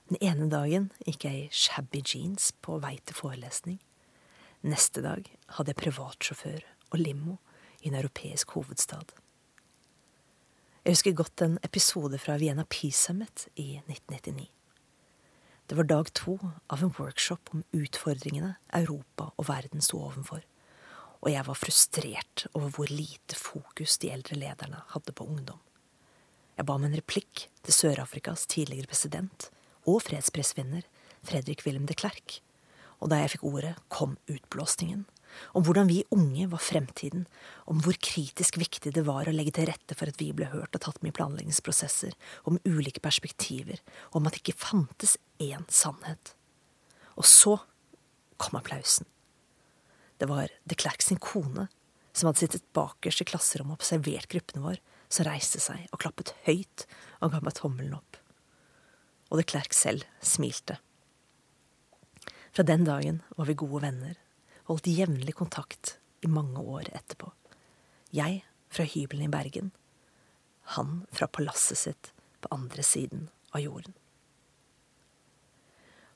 Den 0.07 0.19
ene 0.23 0.47
dagen 0.49 0.85
gikk 1.03 1.25
jeg 1.27 1.39
i 1.39 1.49
shabby 1.51 1.99
jeans 1.99 2.53
på 2.63 2.77
vei 2.79 2.95
til 3.03 3.17
forelesning. 3.17 3.81
Neste 4.63 5.03
dag 5.03 5.27
hadde 5.57 5.73
jeg 5.73 5.81
privatsjåfør 5.81 6.63
og 6.89 7.01
limo 7.01 7.35
i 7.83 7.91
en 7.91 7.97
europeisk 7.99 8.55
hovedstad. 8.55 9.11
Jeg 10.85 10.95
husker 10.95 11.17
godt 11.19 11.43
en 11.43 11.59
episode 11.63 12.17
fra 12.23 12.37
Vienna 12.39 12.63
Peace 12.71 13.03
Summit 13.03 13.49
i 13.59 13.81
1999. 13.83 14.47
Det 15.69 15.77
var 15.77 15.89
dag 15.91 16.13
to 16.15 16.37
av 16.71 16.81
en 16.81 16.95
workshop 16.97 17.51
om 17.53 17.67
utfordringene 17.75 18.55
Europa 18.73 19.29
og 19.35 19.49
verden 19.51 19.83
sto 19.85 19.99
overfor, 20.07 20.39
og 21.19 21.31
jeg 21.33 21.45
var 21.47 21.57
frustrert 21.57 22.45
over 22.53 22.71
hvor 22.75 22.91
lite 22.91 23.35
fokus 23.35 23.97
de 23.99 24.11
eldre 24.13 24.37
lederne 24.39 24.83
hadde 24.93 25.15
på 25.15 25.27
ungdom. 25.27 25.59
Jeg 26.59 26.67
ba 26.67 26.75
om 26.75 26.85
en 26.87 26.95
replikk 26.95 27.47
til 27.63 27.75
Sør-Afrikas 27.75 28.45
tidligere 28.51 28.91
president 28.91 29.49
og 29.87 30.01
fredsprisvinner 30.07 30.87
Fredrik 31.27 31.63
Willem 31.65 31.85
de 31.87 31.95
Klerk. 31.95 32.39
Og 32.99 33.11
da 33.11 33.21
jeg 33.21 33.35
fikk 33.35 33.45
ordet, 33.47 33.75
kom 33.91 34.17
utblåsningen. 34.31 35.05
Om 35.55 35.63
hvordan 35.63 35.87
vi 35.87 36.01
unge 36.11 36.47
var 36.51 36.63
fremtiden, 36.63 37.27
om 37.69 37.79
hvor 37.83 37.95
kritisk 38.01 38.57
viktig 38.59 38.91
det 38.95 39.05
var 39.07 39.29
å 39.29 39.35
legge 39.35 39.53
til 39.55 39.69
rette 39.69 39.95
for 39.95 40.09
at 40.09 40.19
vi 40.19 40.31
ble 40.35 40.49
hørt 40.51 40.75
og 40.75 40.83
tatt 40.83 40.99
med 41.03 41.13
i 41.13 41.17
planleggingsprosesser, 41.19 42.15
om 42.49 42.59
ulike 42.65 43.03
perspektiver, 43.03 43.79
om 44.11 44.27
at 44.27 44.35
det 44.35 44.43
ikke 44.43 44.59
fantes 44.65 45.15
én 45.39 45.67
sannhet. 45.71 46.33
Og 47.15 47.27
så 47.29 47.55
kom 48.41 48.59
applausen. 48.59 49.07
Det 50.19 50.27
var 50.29 50.51
de 50.67 50.75
Klerk 50.75 51.03
sin 51.05 51.19
kone, 51.23 51.69
som 52.11 52.27
hadde 52.27 52.43
sittet 52.43 52.65
bakerst 52.75 53.23
i 53.23 53.29
klasserommet 53.29 53.77
og 53.77 53.81
observert 53.83 54.29
gruppene 54.31 54.65
vår, 54.65 54.81
som 55.09 55.25
reiste 55.25 55.61
seg 55.63 55.87
og 55.89 56.01
klappet 56.03 56.35
høyt 56.45 56.85
og 57.23 57.31
ga 57.33 57.39
meg 57.43 57.55
tommelen 57.57 57.95
opp 57.97 58.19
og 59.29 59.37
de 59.37 59.45
Klerk 59.45 59.75
selv 59.77 60.05
smilte. 60.25 60.79
Fra 62.51 62.65
den 62.65 62.85
dagen 62.87 63.21
var 63.37 63.49
vi 63.49 63.57
gode 63.57 63.83
venner, 63.85 64.15
holdt 64.69 64.89
jevnlig 64.89 65.35
kontakt 65.37 65.97
i 66.25 66.29
mange 66.29 66.61
år 66.61 66.89
etterpå. 66.97 67.29
Jeg 68.13 68.41
fra 68.73 68.85
hybelen 68.89 69.27
i 69.27 69.33
Bergen, 69.33 69.71
han 70.75 71.03
fra 71.13 71.29
palasset 71.29 71.77
sitt 71.77 72.11
på 72.41 72.49
andre 72.53 72.85
siden 72.85 73.27
av 73.53 73.63
jorden. 73.63 73.93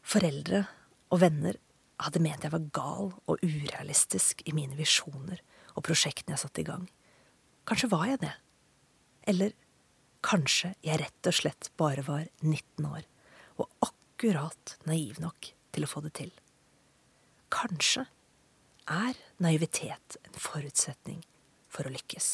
Foreldre 0.03 0.65
og 1.13 1.21
venner 1.21 1.57
hadde 2.05 2.21
ment 2.23 2.45
jeg 2.45 2.53
var 2.53 2.69
gal 2.75 3.11
og 3.13 3.43
urealistisk 3.43 4.43
i 4.47 4.55
mine 4.55 4.77
visjoner 4.79 5.41
og 5.73 5.85
prosjektene 5.87 6.35
jeg 6.35 6.43
satte 6.43 6.63
i 6.63 6.67
gang. 6.67 6.87
Kanskje 7.67 7.91
var 7.91 8.07
jeg 8.09 8.21
det. 8.25 8.33
Eller 9.31 9.53
Kanskje 10.23 10.71
jeg 10.85 11.01
rett 11.01 11.27
og 11.27 11.35
slett 11.35 11.67
bare 11.79 12.03
var 12.07 12.23
19 12.39 12.85
år 12.87 13.03
og 13.59 13.67
akkurat 13.83 14.77
naiv 14.87 15.19
nok 15.19 15.49
til 15.75 15.83
å 15.83 15.89
få 15.89 16.03
det 16.05 16.13
til. 16.21 16.31
Kanskje 17.51 18.05
er 18.87 19.19
naivitet 19.43 20.17
en 20.23 20.39
forutsetning 20.39 21.19
for 21.67 21.87
å 21.87 21.91
lykkes. 21.91 22.29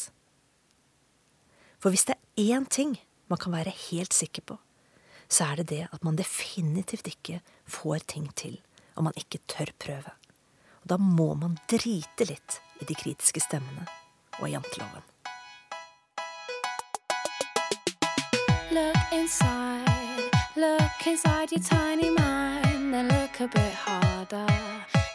For 1.82 1.90
hvis 1.90 2.06
det 2.06 2.14
er 2.14 2.54
én 2.54 2.68
ting 2.70 2.94
man 3.30 3.40
kan 3.42 3.54
være 3.56 3.74
helt 3.90 4.14
sikker 4.14 4.46
på, 4.46 4.58
så 5.30 5.50
er 5.50 5.60
det 5.60 5.68
det 5.72 5.82
at 5.90 6.06
man 6.06 6.18
definitivt 6.18 7.10
ikke 7.10 7.40
får 7.66 8.06
ting 8.10 8.30
til 8.38 8.58
om 8.96 9.04
man 9.08 9.16
ikke 9.16 9.42
tør 9.48 9.72
prøve. 9.78 10.12
Og 10.82 10.90
da 10.92 10.96
må 10.96 11.34
man 11.34 11.58
drite 11.70 12.26
litt 12.28 12.60
i 12.80 12.88
de 12.88 12.94
kritiske 12.94 13.40
stemmene 13.40 13.86
og 14.40 14.48
janteloven. 14.50 15.06
Look 18.70 19.12
inside, 19.12 20.30
look. 20.56 20.90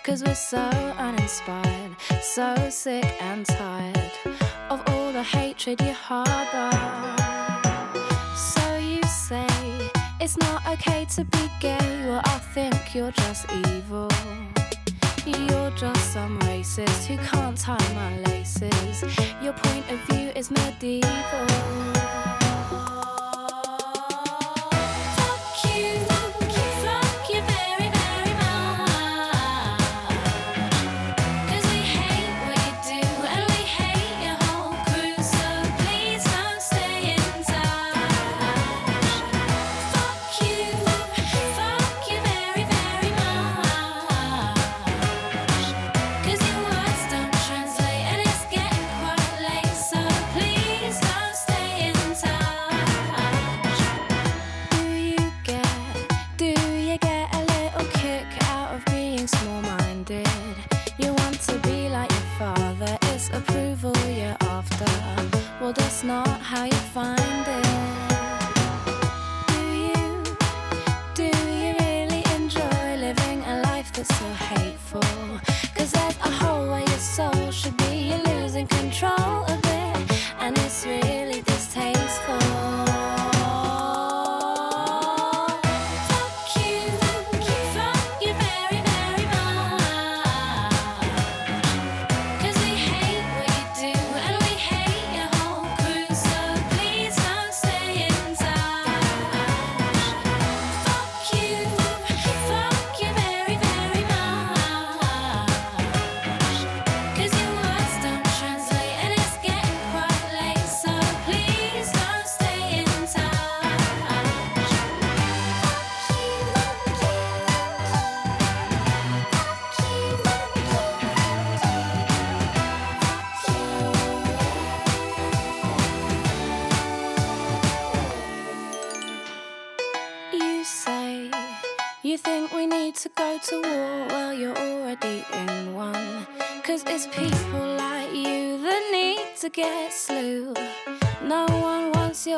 Cause 0.05 0.23
we're 0.23 0.35
so 0.35 0.69
uninspired, 0.99 1.95
so 2.21 2.69
sick 2.69 3.03
and 3.21 3.43
tired 3.43 4.11
of 4.69 4.81
all 4.87 5.11
the 5.11 5.23
hatred 5.23 5.81
you 5.81 5.93
harbor. 5.93 6.69
So 8.37 8.77
you 8.77 9.01
say 9.03 9.89
it's 10.25 10.37
not 10.37 10.67
okay 10.67 11.05
to 11.05 11.23
be 11.23 11.51
gay, 11.59 12.03
well, 12.07 12.19
I 12.25 12.39
think 12.39 12.95
you're 12.95 13.11
just 13.11 13.45
evil. 13.51 14.09
You're 15.23 15.69
just 15.77 16.13
some 16.13 16.39
racist 16.39 17.05
who 17.05 17.15
can't 17.17 17.55
tie 17.55 17.93
my 17.93 18.17
laces. 18.31 19.03
Your 19.43 19.53
point 19.53 19.85
of 19.91 19.99
view 20.09 20.31
is 20.35 20.49
medieval. 20.49 21.75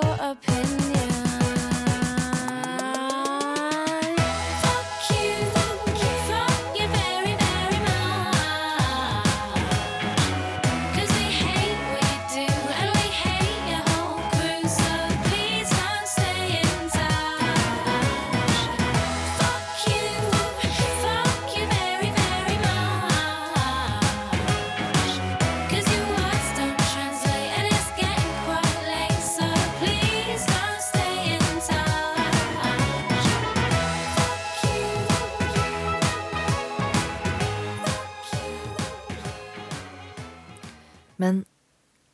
Your 0.03 0.17
opinion. 0.19 1.16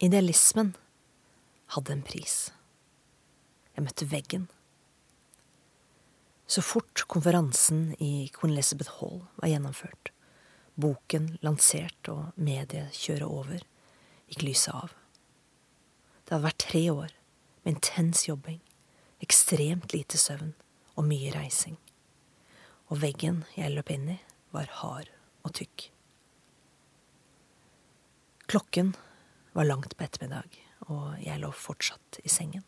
Idealismen 0.03 0.73
hadde 1.75 1.93
en 1.95 2.03
pris. 2.03 2.51
Jeg 3.73 3.85
møtte 3.85 4.07
veggen. 4.11 4.49
Så 6.45 6.61
fort 6.65 7.05
konferansen 7.07 7.93
i 8.03 8.27
Queen 8.35 8.51
Elizabeth 8.53 8.97
Hall 8.99 9.21
var 9.39 9.49
gjennomført, 9.53 10.11
boken 10.75 11.37
lansert 11.45 12.09
og 12.11 12.35
mediet 12.35 12.91
kjøre 12.99 13.29
over, 13.29 13.63
gikk 14.27 14.43
lyset 14.43 14.75
av. 14.75 14.91
Det 16.23 16.35
hadde 16.35 16.47
vært 16.49 16.65
tre 16.65 16.83
år 16.91 17.15
med 17.63 17.77
intens 17.77 18.25
jobbing, 18.27 18.59
ekstremt 19.23 19.95
lite 19.95 20.19
søvn 20.19 20.51
og 20.97 21.07
mye 21.07 21.31
reising. 21.33 21.79
Og 22.91 22.99
veggen 23.05 23.45
jeg 23.55 23.71
løp 23.71 23.89
inn 23.95 24.11
i, 24.17 24.19
var 24.51 24.67
hard 24.83 25.07
og 25.47 25.55
tykk. 25.55 25.87
Klokken 28.51 28.91
var 29.53 29.67
langt 29.69 29.97
på 29.97 30.03
ettermiddag, 30.03 30.57
og 30.89 31.19
jeg 31.21 31.41
lå 31.41 31.51
fortsatt 31.55 32.19
i 32.23 32.31
sengen. 32.31 32.63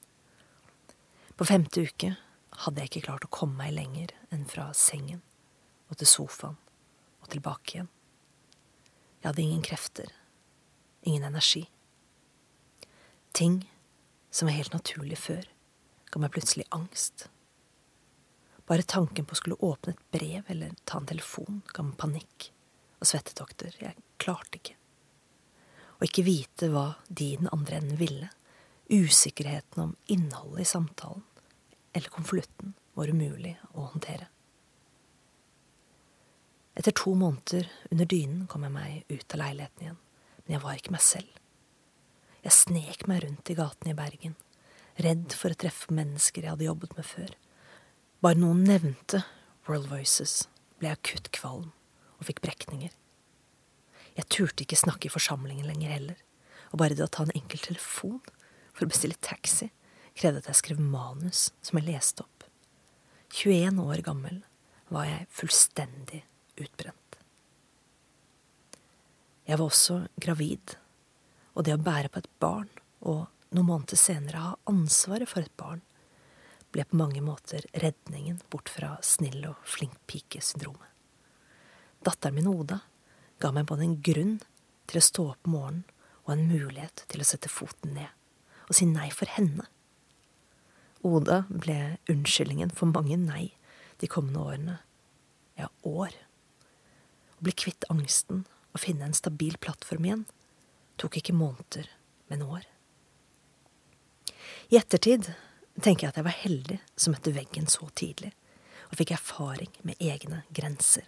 På 1.36 1.48
femte 1.48 1.84
uke 1.84 2.14
hadde 2.64 2.82
jeg 2.82 2.92
ikke 2.92 3.08
klart 3.10 3.26
å 3.28 3.34
komme 3.34 3.60
meg 3.60 3.74
lenger 3.76 4.14
enn 4.32 4.46
fra 4.48 4.70
sengen 4.78 5.24
og 5.90 5.98
til 6.00 6.10
sofaen 6.10 6.60
og 7.22 7.32
tilbake 7.34 7.76
igjen. 7.76 7.90
Jeg 9.20 9.32
hadde 9.32 9.44
ingen 9.44 9.66
krefter, 9.66 10.12
ingen 11.02 11.26
energi. 11.26 11.66
Ting 13.34 13.64
som 14.30 14.48
var 14.48 14.56
helt 14.56 14.76
naturlig 14.78 15.18
før, 15.20 15.44
ga 16.12 16.22
meg 16.22 16.32
plutselig 16.36 16.68
angst. 16.76 17.28
Bare 18.70 18.86
tanken 18.86 19.26
på 19.26 19.36
å 19.36 19.42
skulle 19.42 19.60
åpne 19.66 19.96
et 19.96 20.06
brev 20.14 20.48
eller 20.54 20.78
ta 20.86 21.02
en 21.02 21.10
telefon 21.10 21.64
ga 21.74 21.84
meg 21.86 21.98
panikk 22.02 22.50
og 23.02 23.10
svettetokter. 23.10 23.76
Jeg 23.82 23.98
klarte 24.22 24.62
ikke. 24.62 24.78
Å 25.96 26.08
ikke 26.08 26.26
vite 26.28 26.70
hva 26.74 26.90
de 27.08 27.32
i 27.34 27.38
den 27.40 27.52
andre 27.56 27.80
enden 27.80 28.00
ville, 28.00 28.30
usikkerheten 28.92 29.82
om 29.82 29.96
innholdet 30.12 30.66
i 30.66 30.70
samtalen 30.70 31.24
eller 31.96 32.12
konvolutten, 32.12 32.74
var 32.96 33.12
umulig 33.12 33.54
å 33.74 33.86
håndtere. 33.92 34.28
Etter 36.76 36.92
to 36.92 37.14
måneder 37.16 37.70
under 37.92 38.08
dynen 38.12 38.48
kom 38.52 38.66
jeg 38.68 38.76
meg 38.76 39.06
ut 39.08 39.36
av 39.36 39.42
leiligheten 39.42 39.86
igjen, 39.86 40.02
men 40.44 40.56
jeg 40.58 40.64
var 40.64 40.80
ikke 40.80 40.96
meg 40.96 41.06
selv. 41.06 41.38
Jeg 42.44 42.56
snek 42.56 43.08
meg 43.08 43.24
rundt 43.24 43.52
i 43.52 43.56
gatene 43.58 43.94
i 43.94 43.98
Bergen, 43.98 44.36
redd 45.00 45.36
for 45.36 45.56
å 45.56 45.60
treffe 45.60 45.96
mennesker 45.96 46.44
jeg 46.44 46.52
hadde 46.52 46.68
jobbet 46.68 46.98
med 47.00 47.08
før, 47.08 47.32
bare 48.24 48.40
noen 48.42 48.64
nevnte 48.68 49.24
World 49.68 49.88
Voices, 49.92 50.46
ble 50.80 50.92
jeg 50.92 51.00
akutt 51.00 51.32
kvalm 51.36 51.72
og 52.20 52.28
fikk 52.28 52.44
brekninger. 52.44 52.92
Jeg 54.16 54.30
turte 54.32 54.64
ikke 54.64 54.80
snakke 54.80 55.10
i 55.10 55.14
forsamlingen 55.14 55.68
lenger 55.68 55.92
heller, 55.92 56.20
og 56.72 56.80
bare 56.80 56.96
det 56.96 57.06
å 57.06 57.12
ta 57.12 57.26
en 57.26 57.36
enkel 57.36 57.62
telefon 57.64 58.22
for 58.76 58.86
å 58.86 58.92
bestille 58.92 59.20
taxi 59.24 59.70
krevde 60.16 60.42
at 60.44 60.50
jeg 60.50 60.62
skrev 60.62 60.80
manus 60.80 61.50
som 61.66 61.80
jeg 61.80 61.90
leste 61.90 62.24
opp. 62.24 62.46
21 63.36 63.82
år 63.84 64.04
gammel 64.06 64.40
var 64.94 65.10
jeg 65.10 65.28
fullstendig 65.36 66.22
utbrent. 66.62 67.20
Jeg 69.46 69.60
var 69.60 69.68
også 69.68 70.00
gravid, 70.22 70.78
og 71.54 71.68
det 71.68 71.76
å 71.76 71.82
bære 71.82 72.12
på 72.12 72.22
et 72.24 72.32
barn 72.42 72.70
og 73.06 73.28
noen 73.52 73.68
måneder 73.68 74.00
senere 74.00 74.42
ha 74.42 74.56
ansvaret 74.72 75.30
for 75.30 75.44
et 75.44 75.54
barn 75.60 75.84
ble 76.74 76.84
på 76.88 76.98
mange 77.00 77.22
måter 77.24 77.68
redningen 77.84 78.42
bort 78.52 78.72
fra 78.72 78.96
snill 79.06 79.46
og 79.52 79.62
flink 79.68 79.96
pike-syndromet. 80.10 80.92
Datteren 82.06 82.36
min 82.36 82.50
Oda 82.52 82.82
ga 83.40 83.52
meg 83.56 83.68
både 83.70 83.86
en 83.88 83.98
grunn 84.06 84.36
til 84.90 85.00
å 85.00 85.06
stå 85.06 85.28
opp 85.34 85.50
om 85.50 85.58
morgenen 85.58 85.84
og 86.26 86.34
en 86.34 86.48
mulighet 86.50 87.04
til 87.12 87.22
å 87.22 87.28
sette 87.28 87.52
foten 87.52 87.94
ned 87.98 88.12
og 88.66 88.74
si 88.74 88.88
nei 88.90 89.12
for 89.14 89.30
henne. 89.30 89.68
Oda 91.06 91.44
ble 91.50 92.00
unnskyldningen 92.10 92.72
for 92.74 92.90
mange 92.90 93.18
nei 93.22 93.52
de 94.02 94.10
kommende 94.10 94.42
årene, 94.42 94.78
ja, 95.60 95.70
år. 95.86 96.16
Å 97.38 97.46
bli 97.46 97.54
kvitt 97.54 97.86
angsten 97.94 98.42
og 98.74 98.82
finne 98.82 99.06
en 99.06 99.18
stabil 99.18 99.60
plattform 99.62 100.08
igjen 100.08 100.26
tok 101.00 101.20
ikke 101.20 101.36
måneder, 101.36 101.88
men 102.32 102.42
år. 102.42 102.66
I 104.72 104.80
ettertid 104.80 105.30
tenker 105.84 106.08
jeg 106.08 106.14
at 106.14 106.20
jeg 106.20 106.28
var 106.28 106.40
heldig 106.42 106.80
som 106.96 107.14
møtte 107.14 107.36
veggen 107.36 107.68
så 107.70 107.88
tidlig, 107.94 108.32
og 108.90 108.98
fikk 109.00 109.14
erfaring 109.16 109.72
med 109.86 110.00
egne 110.02 110.44
grenser. 110.56 111.06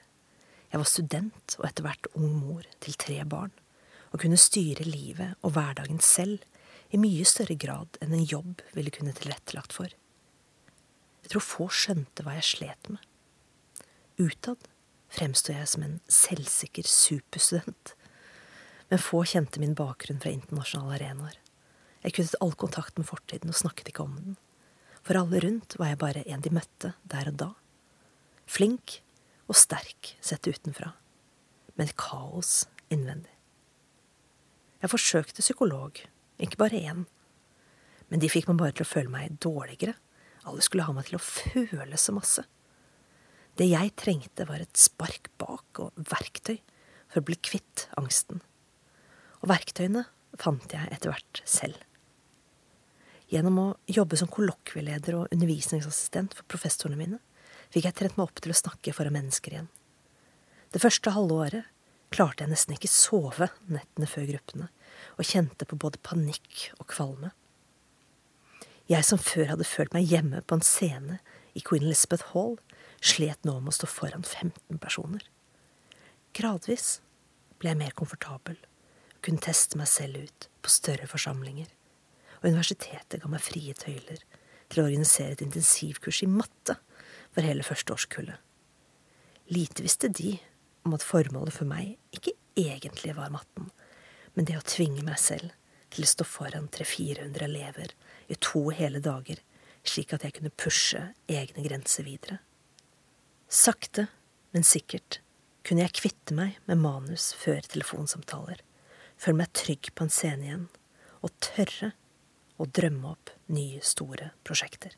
Jeg 0.72 0.82
var 0.82 0.90
student 0.90 1.56
og 1.60 1.66
etter 1.70 1.86
hvert 1.86 2.10
ung 2.20 2.34
mor 2.42 2.68
til 2.84 2.98
tre 3.00 3.22
barn, 3.30 3.54
og 4.12 4.22
kunne 4.24 4.40
styre 4.40 4.88
livet 4.88 5.36
og 5.46 5.54
hverdagen 5.56 6.00
selv 6.04 6.44
i 6.92 7.00
mye 7.00 7.26
større 7.28 7.58
grad 7.60 8.00
enn 8.04 8.16
en 8.16 8.28
jobb 8.28 8.64
ville 8.76 8.92
kunne 8.94 9.16
tilrettelagt 9.16 9.76
for. 9.76 9.92
Jeg 11.24 11.34
tror 11.34 11.44
få 11.44 11.68
skjønte 11.76 12.24
hva 12.24 12.38
jeg 12.38 12.50
slet 12.52 12.92
med. 12.92 13.04
Utad 14.18 14.70
fremsto 15.14 15.54
jeg 15.54 15.68
som 15.72 15.84
en 15.84 15.98
selvsikker 16.12 16.88
superstudent, 16.88 17.94
men 18.88 19.04
få 19.04 19.24
kjente 19.28 19.60
min 19.60 19.76
bakgrunn 19.76 20.22
fra 20.24 20.32
internasjonale 20.32 20.96
arenaer. 21.00 21.36
Jeg 22.04 22.16
kuttet 22.16 22.40
all 22.44 22.54
kontakt 22.56 23.00
med 23.00 23.08
fortiden 23.10 23.52
og 23.52 23.60
snakket 23.60 23.92
ikke 23.92 24.06
om 24.06 24.16
den. 24.16 24.38
For 25.04 25.20
alle 25.20 25.42
rundt 25.44 25.76
var 25.80 25.92
jeg 25.92 26.00
bare 26.04 26.24
en 26.28 26.44
de 26.44 26.52
møtte 26.56 26.94
der 27.12 27.32
og 27.32 27.40
da. 27.42 27.50
Flink 28.48 29.02
og 29.48 29.56
sterk 29.56 30.14
sett 30.24 30.48
utenfra, 30.48 30.92
men 31.80 31.92
kaos 32.00 32.66
innvendig. 32.94 33.32
Jeg 34.82 34.92
forsøkte 34.92 35.44
psykolog, 35.44 35.98
ikke 36.38 36.60
bare 36.60 36.82
én. 36.92 37.06
Men 38.08 38.22
de 38.22 38.30
fikk 38.32 38.48
meg 38.50 38.60
bare 38.62 38.76
til 38.78 38.86
å 38.86 38.90
føle 38.90 39.12
meg 39.12 39.40
dårligere. 39.44 39.96
Alle 40.48 40.64
skulle 40.64 40.86
ha 40.88 40.94
meg 40.96 41.10
til 41.10 41.18
å 41.18 41.24
føle 41.24 42.00
så 42.00 42.14
masse. 42.16 42.46
Det 43.58 43.66
jeg 43.66 43.96
trengte, 43.98 44.46
var 44.46 44.62
et 44.62 44.78
spark 44.78 45.32
bak 45.42 45.82
og 45.82 45.98
verktøy 45.98 46.60
for 47.10 47.22
å 47.22 47.26
bli 47.26 47.40
kvitt 47.42 47.88
angsten. 47.98 48.44
Og 49.42 49.50
verktøyene 49.50 50.06
fant 50.38 50.74
jeg 50.74 50.92
etter 50.94 51.10
hvert 51.10 51.42
selv. 51.48 51.80
Gjennom 53.32 53.58
å 53.60 53.68
jobbe 53.92 54.20
som 54.20 54.30
kollokvieleder 54.32 55.18
og 55.18 55.34
undervisningsassistent 55.36 56.38
for 56.38 56.48
professorene 56.54 57.00
mine, 57.00 57.18
fikk 57.74 57.88
jeg 57.88 57.98
trent 57.98 58.18
meg 58.18 58.28
opp 58.28 58.42
til 58.42 58.54
å 58.54 58.58
snakke 58.58 58.94
foran 58.96 59.16
mennesker 59.18 59.56
igjen. 59.56 59.72
Det 60.74 60.82
første 60.84 61.14
halve 61.16 61.40
året 61.46 61.74
klarte 62.14 62.44
jeg 62.44 62.52
nesten 62.52 62.76
ikke 62.76 62.92
sove 62.92 63.50
nettene 63.72 64.08
før 64.10 64.28
gruppene, 64.32 64.70
og 65.20 65.28
kjente 65.28 65.68
på 65.68 65.80
både 65.80 66.02
panikk 66.06 66.70
og 66.78 66.88
kvalme. 66.92 67.32
Jeg 68.88 69.04
som 69.04 69.20
før 69.20 69.52
hadde 69.52 69.68
følt 69.68 69.96
meg 69.96 70.08
hjemme 70.08 70.42
på 70.48 70.58
en 70.58 70.64
scene 70.64 71.20
i 71.58 71.64
Queen 71.64 71.84
Elizabeth 71.84 72.32
Hall, 72.32 72.56
slet 73.04 73.44
nå 73.46 73.58
med 73.60 73.74
å 73.74 73.78
stå 73.78 73.90
foran 73.92 74.24
15 74.24 74.80
personer. 74.82 75.26
Gradvis 76.38 77.00
ble 77.60 77.74
jeg 77.74 77.82
mer 77.82 77.96
komfortabel 77.98 78.58
og 78.58 79.20
kunne 79.26 79.44
teste 79.44 79.80
meg 79.80 79.90
selv 79.92 80.24
ut 80.24 80.48
på 80.64 80.72
større 80.72 81.10
forsamlinger 81.10 81.68
og 82.42 82.50
universitetet 82.52 83.22
ga 83.22 83.30
meg 83.32 83.44
frie 83.44 83.74
tøyler 83.78 84.22
til 84.70 84.82
å 84.82 84.88
organisere 84.88 85.36
et 85.36 85.44
intensivkurs 85.46 86.22
i 86.26 86.30
matte 86.32 86.78
for 87.38 87.46
hele 87.46 87.62
førsteårskullet. 87.62 88.42
Lite 89.54 89.84
visste 89.86 90.10
de 90.10 90.40
om 90.88 90.96
at 90.98 91.06
formålet 91.06 91.54
for 91.54 91.70
meg 91.70 91.94
ikke 92.16 92.34
egentlig 92.58 93.14
var 93.14 93.30
matten, 93.30 93.70
men 94.34 94.50
det 94.50 94.58
å 94.58 94.66
tvinge 94.66 95.06
meg 95.06 95.20
selv 95.22 95.54
til 95.94 96.08
å 96.08 96.10
stå 96.10 96.26
foran 96.26 96.66
300-400 96.74 97.46
elever 97.46 97.94
i 98.26 98.40
to 98.42 98.64
hele 98.74 99.04
dager, 99.06 99.38
slik 99.86 100.18
at 100.18 100.26
jeg 100.26 100.40
kunne 100.40 100.56
pushe 100.58 101.04
egne 101.30 101.62
grenser 101.62 102.10
videre. 102.10 102.42
Sakte, 103.48 104.10
men 104.52 104.66
sikkert 104.66 105.22
kunne 105.62 105.86
jeg 105.86 106.00
kvitte 106.02 106.34
meg 106.34 106.58
med 106.66 106.82
manus 106.82 107.30
før 107.38 107.62
telefonsamtaler, 107.70 108.66
føle 109.14 109.44
meg 109.44 109.54
trygg 109.54 109.94
på 109.94 110.08
en 110.08 110.14
scene 110.18 110.50
igjen, 110.50 110.70
og 111.22 111.38
tørre 111.54 111.94
å 112.58 112.66
drømme 112.66 113.14
opp 113.14 113.38
nye, 113.54 113.84
store 113.86 114.34
prosjekter. 114.48 114.98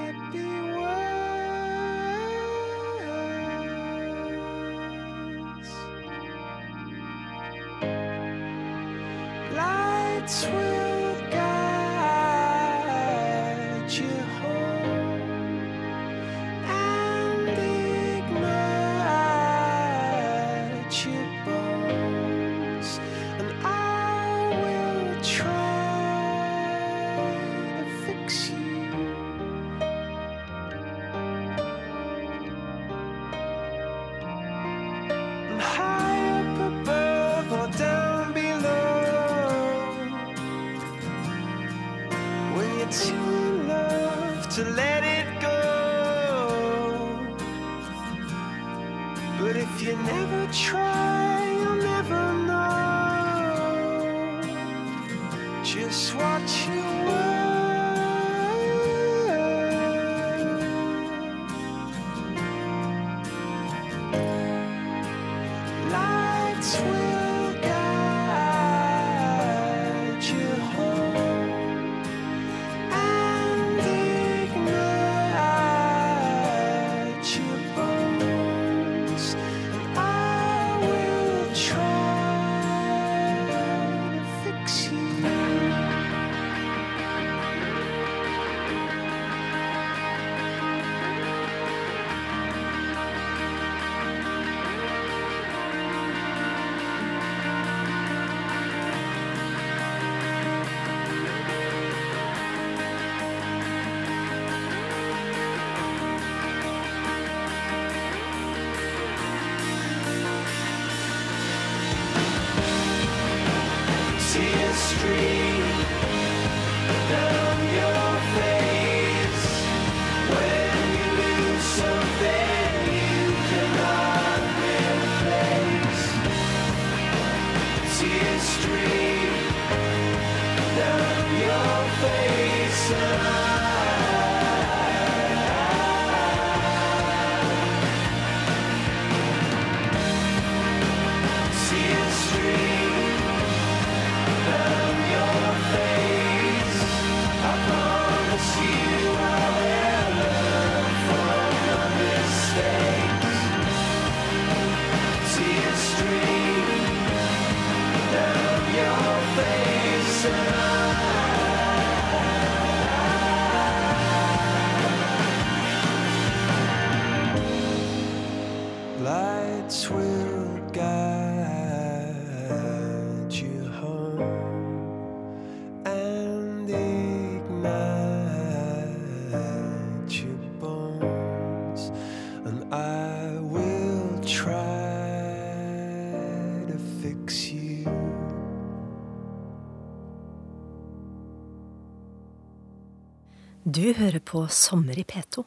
Du 193.81 193.87
hører 193.97 194.21
på 194.21 194.43
Sommer 194.53 194.99
i 194.99 195.03
P2. 195.09 195.41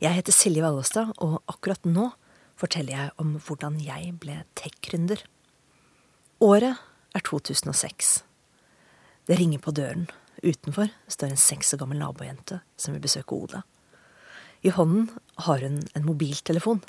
Jeg 0.00 0.16
heter 0.16 0.32
Silje 0.32 0.62
Vallestad, 0.64 1.10
og 1.20 1.42
akkurat 1.50 1.82
nå 1.84 2.06
forteller 2.56 2.94
jeg 2.94 3.10
om 3.20 3.34
hvordan 3.36 3.74
jeg 3.84 4.14
ble 4.22 4.36
tech-gründer. 4.56 5.20
Året 6.40 6.78
er 7.12 7.24
2006. 7.26 8.12
Det 9.28 9.36
ringer 9.36 9.60
på 9.60 9.74
døren. 9.76 10.06
Utenfor 10.40 10.88
står 11.04 11.34
en 11.34 11.42
seks 11.42 11.74
år 11.74 11.82
gammel 11.82 12.00
nabojente 12.00 12.62
som 12.80 12.96
vil 12.96 13.04
besøke 13.04 13.36
Oda. 13.36 13.60
I 14.64 14.72
hånden 14.78 15.10
har 15.44 15.66
hun 15.66 15.82
en 15.92 16.08
mobiltelefon. 16.08 16.80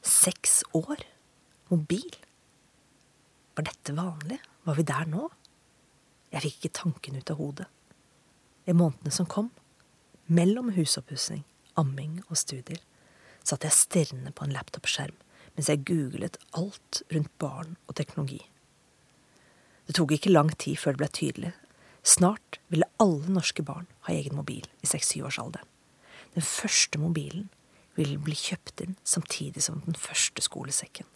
Seks 0.00 0.62
år? 0.72 1.04
Mobil? 1.74 2.16
Var 3.58 3.68
dette 3.68 3.98
vanlig? 4.00 4.40
Var 4.64 4.80
vi 4.80 4.88
der 4.94 5.12
nå? 5.12 5.28
Jeg 6.32 6.46
fikk 6.48 6.58
ikke 6.62 6.74
tanken 6.80 7.20
ut 7.20 7.36
av 7.36 7.44
hodet. 7.44 7.70
I 8.64 8.72
månedene 8.72 9.12
som 9.12 9.28
kom, 9.28 9.52
mellom 10.26 10.72
husoppussing, 10.76 11.44
amming 11.76 12.20
og 12.28 12.38
studier, 12.40 12.80
satt 13.46 13.64
jeg 13.66 13.76
stirrende 13.76 14.32
på 14.34 14.46
en 14.46 14.54
laptopskjerm 14.56 15.16
mens 15.56 15.70
jeg 15.72 15.86
googlet 15.88 16.36
alt 16.58 17.00
rundt 17.14 17.32
barn 17.40 17.76
og 17.88 17.96
teknologi. 17.96 18.42
Det 19.86 19.96
tok 19.96 20.12
ikke 20.16 20.34
lang 20.34 20.50
tid 20.60 20.76
før 20.76 20.96
det 20.96 21.00
ble 21.00 21.08
tydelig. 21.16 21.52
Snart 22.06 22.58
ville 22.68 22.88
alle 23.02 23.32
norske 23.32 23.64
barn 23.64 23.86
ha 24.06 24.12
egen 24.12 24.36
mobil 24.36 24.66
i 24.84 24.90
seks-syvårsalderen. 24.90 25.64
Den 26.36 26.44
første 26.44 27.00
mobilen 27.00 27.48
ville 27.96 28.18
bli 28.20 28.36
kjøpt 28.36 28.82
inn 28.84 28.98
samtidig 29.08 29.64
som 29.64 29.80
den 29.86 29.96
første 29.96 30.44
skolesekken. 30.44 31.06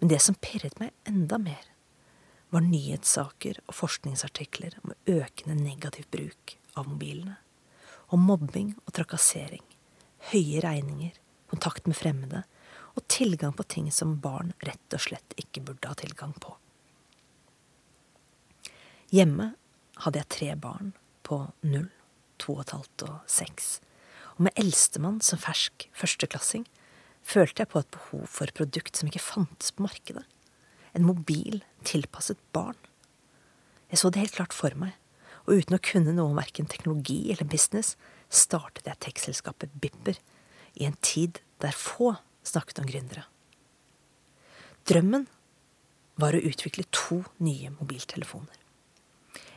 Men 0.00 0.10
det 0.10 0.18
som 0.24 0.34
pirret 0.42 0.80
meg 0.82 0.90
enda 1.06 1.38
mer, 1.38 1.68
var 2.52 2.64
nyhetssaker 2.66 3.62
og 3.64 3.76
forskningsartikler 3.78 4.74
om 4.82 4.96
økende 5.08 5.54
negativ 5.56 6.08
bruk 6.12 6.56
av 6.76 6.90
mobilene. 6.90 7.38
Om 8.12 8.26
mobbing 8.28 8.74
og 8.84 8.92
trakassering, 8.92 9.62
høye 10.32 10.60
regninger, 10.60 11.14
kontakt 11.48 11.86
med 11.88 11.96
fremmede 11.96 12.42
og 12.92 13.06
tilgang 13.08 13.54
på 13.56 13.64
ting 13.64 13.88
som 13.92 14.18
barn 14.20 14.52
rett 14.66 14.96
og 14.96 15.00
slett 15.00 15.36
ikke 15.40 15.62
burde 15.64 15.88
ha 15.88 15.96
tilgang 15.96 16.34
på. 16.36 16.52
Hjemme 19.12 19.52
hadde 20.04 20.20
jeg 20.20 20.32
tre 20.32 20.50
barn 20.60 20.92
på 21.24 21.38
null, 21.64 21.88
to 22.40 22.56
og 22.58 22.66
et 22.66 22.74
halvt 22.76 23.06
og 23.08 23.18
seks. 23.30 23.74
Og 24.36 24.46
med 24.48 24.56
eldstemann 24.60 25.20
som 25.24 25.40
fersk 25.40 25.88
førsteklassing 25.96 26.64
følte 27.22 27.62
jeg 27.62 27.72
på 27.72 27.82
et 27.82 27.92
behov 27.94 28.24
for 28.28 28.48
et 28.48 28.56
produkt 28.56 28.98
som 28.98 29.08
ikke 29.08 29.24
fantes 29.24 29.72
på 29.72 29.84
markedet. 29.84 30.24
En 30.92 31.06
mobil 31.08 31.62
tilpasset 31.88 32.40
barn. 32.52 32.76
Jeg 33.92 34.00
så 34.00 34.10
det 34.10 34.24
helt 34.24 34.36
klart 34.36 34.56
for 34.56 34.74
meg, 34.76 34.96
og 35.46 35.58
uten 35.58 35.76
å 35.76 35.82
kunne 35.82 36.14
noe 36.14 36.30
om 36.30 36.38
verken 36.38 36.68
teknologi 36.70 37.32
eller 37.32 37.48
business, 37.48 37.96
startet 38.32 38.88
jeg 38.88 39.02
tekstselskapet 39.04 39.74
Bipper 39.82 40.18
i 40.78 40.86
en 40.88 40.96
tid 41.04 41.42
der 41.62 41.74
få 41.76 42.14
snakket 42.46 42.80
om 42.82 42.88
gründere. 42.88 43.26
Drømmen 44.88 45.28
var 46.18 46.34
å 46.34 46.42
utvikle 46.42 46.84
to 46.94 47.22
nye 47.42 47.70
mobiltelefoner. 47.74 48.58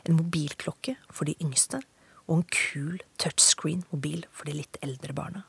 En 0.06 0.18
mobilklokke 0.18 0.96
for 1.10 1.26
de 1.28 1.34
yngste 1.42 1.80
og 2.26 2.38
en 2.38 2.46
kul 2.50 3.00
touchscreen-mobil 3.22 4.24
for 4.34 4.48
de 4.48 4.56
litt 4.60 4.78
eldre 4.86 5.14
barna. 5.16 5.44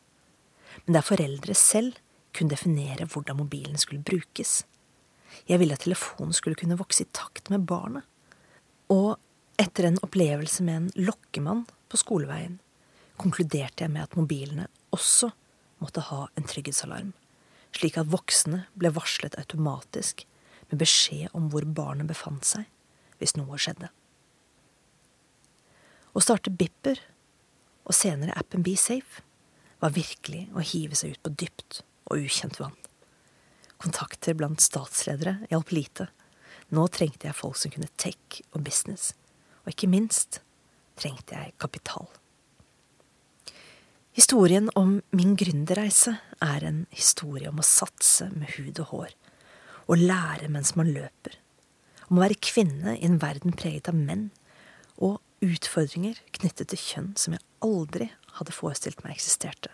Men 0.86 0.98
der 0.98 1.06
foreldre 1.06 1.56
selv 1.58 1.98
kunne 2.38 2.54
definere 2.54 3.08
hvordan 3.10 3.40
mobilen 3.40 3.78
skulle 3.82 4.06
brukes. 4.06 4.64
Jeg 5.50 5.62
ville 5.62 5.78
at 5.78 5.86
telefonen 5.86 6.36
skulle 6.36 6.58
kunne 6.60 6.78
vokse 6.80 7.06
i 7.06 7.12
takt 7.14 7.50
med 7.54 7.66
barnet. 7.70 8.06
Og 8.94 9.18
etter 9.58 9.88
en 9.90 10.00
opplevelse 10.06 10.64
med 10.64 10.78
en 10.78 10.90
lokkemann 11.10 11.66
på 11.90 12.00
skoleveien, 12.00 12.60
konkluderte 13.18 13.86
jeg 13.86 13.94
med 13.94 14.06
at 14.06 14.18
mobilene 14.18 14.68
også 14.94 15.32
måtte 15.82 16.06
ha 16.10 16.28
en 16.38 16.48
trygghetsalarm, 16.48 17.14
slik 17.76 17.98
at 17.98 18.10
voksne 18.12 18.66
ble 18.78 18.92
varslet 18.94 19.38
automatisk 19.42 20.26
med 20.70 20.82
beskjed 20.82 21.34
om 21.38 21.50
hvor 21.52 21.66
barnet 21.66 22.10
befant 22.10 22.46
seg 22.46 22.68
hvis 23.18 23.36
noe 23.38 23.58
skjedde. 23.62 23.90
Å 26.14 26.22
starte 26.22 26.54
Bipper, 26.54 27.00
og 27.88 27.96
senere 27.96 28.36
appen 28.38 28.66
BeSafe, 28.66 29.24
var 29.80 29.94
virkelig 29.94 30.48
å 30.58 30.64
hive 30.66 30.98
seg 30.98 31.14
ut 31.14 31.24
på 31.24 31.34
dypt 31.38 31.82
og 32.10 32.26
ukjent 32.26 32.58
vann. 32.60 32.76
Kontakter 33.78 34.34
blant 34.38 34.64
statsledere 34.64 35.38
hjalp 35.52 35.72
lite. 35.76 36.08
Nå 36.74 36.88
trengte 36.90 37.30
jeg 37.30 37.38
folk 37.38 37.60
som 37.62 37.74
kunne 37.74 37.92
tech 38.02 38.42
og 38.52 38.64
business. 38.66 39.14
Og 39.68 39.74
ikke 39.74 39.90
minst 39.92 40.40
trengte 40.98 41.36
jeg 41.36 41.54
kapital. 41.62 42.08
Historien 44.18 44.72
om 44.80 44.96
min 45.14 45.36
gründerreise 45.38 46.16
er 46.42 46.66
en 46.66 46.86
historie 46.96 47.52
om 47.52 47.60
å 47.62 47.68
satse 47.68 48.32
med 48.34 48.56
hud 48.56 48.80
og 48.82 48.94
hår. 48.94 49.12
Å 49.92 50.00
lære 50.00 50.50
mens 50.50 50.74
man 50.80 50.90
løper. 50.90 51.36
Om 52.08 52.18
å 52.18 52.24
være 52.24 52.42
kvinne 52.42 52.96
i 52.96 53.06
en 53.06 53.20
verden 53.22 53.54
preget 53.54 53.92
av 53.92 54.00
menn. 54.00 54.32
Og 54.98 55.20
utfordringer 55.46 56.24
knyttet 56.40 56.72
til 56.72 56.82
kjønn 56.82 57.12
som 57.20 57.36
jeg 57.36 57.46
aldri 57.62 58.10
hadde 58.40 58.56
forestilt 58.56 59.04
meg 59.04 59.20
eksisterte 59.20 59.70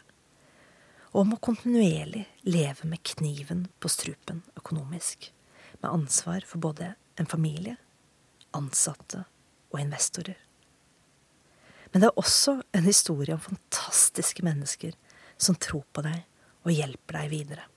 og 1.13 1.21
om 1.21 1.35
å 1.35 1.41
kontinuerlig 1.45 2.25
leve 2.49 2.89
med 2.89 3.03
kniven 3.05 3.67
på 3.79 3.91
strupen 3.91 4.41
økonomisk, 4.57 5.29
med 5.81 5.91
ansvar 5.91 6.45
for 6.47 6.61
både 6.63 6.93
en 7.21 7.29
familie, 7.29 7.77
ansatte 8.57 9.23
og 9.73 9.81
investorer. 9.81 10.37
Men 11.91 12.01
det 12.01 12.09
er 12.09 12.21
også 12.21 12.59
en 12.73 12.87
historie 12.87 13.35
om 13.35 13.41
fantastiske 13.41 14.45
mennesker 14.45 14.95
som 15.37 15.57
tror 15.61 15.83
på 15.93 16.05
deg 16.05 16.23
og 16.63 16.73
hjelper 16.73 17.19
deg 17.19 17.31
videre. 17.33 17.67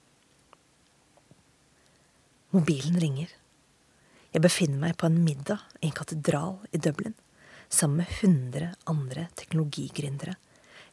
Mobilen 2.55 2.97
ringer. 3.03 3.28
Jeg 4.32 4.44
befinner 4.44 4.80
meg 4.80 4.97
på 5.01 5.09
en 5.09 5.18
middag 5.24 5.64
i 5.80 5.90
en 5.90 5.97
katedral 5.97 6.59
i 6.72 6.80
Dublin 6.80 7.16
sammen 7.68 8.05
med 8.05 8.12
100 8.22 8.72
andre 8.86 9.26
teknologigründere, 9.34 10.36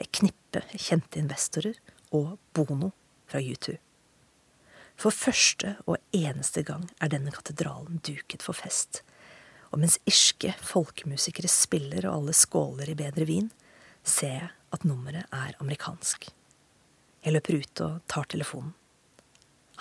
et 0.01 0.11
knippe 0.11 0.63
kjente 0.73 1.19
investorer 1.21 1.77
og 2.11 2.37
Bono 2.53 2.89
fra 3.29 3.39
U2. 3.39 3.77
For 4.99 5.13
første 5.13 5.75
og 5.85 5.97
eneste 6.13 6.63
gang 6.65 6.85
er 7.01 7.11
denne 7.13 7.33
katedralen 7.33 8.01
duket 8.05 8.43
for 8.45 8.57
fest. 8.57 9.01
Og 9.73 9.81
mens 9.81 9.97
irske 10.05 10.53
folkemusikere 10.61 11.49
spiller 11.49 12.05
og 12.05 12.19
alle 12.19 12.35
skåler 12.37 12.91
i 12.93 12.97
bedre 12.97 13.25
vin, 13.25 13.49
ser 14.05 14.35
jeg 14.35 14.51
at 14.73 14.85
nummeret 14.85 15.25
er 15.33 15.57
amerikansk. 15.61 16.29
Jeg 17.23 17.33
løper 17.33 17.57
ut 17.57 17.81
og 17.81 17.99
tar 18.11 18.29
telefonen. 18.29 18.73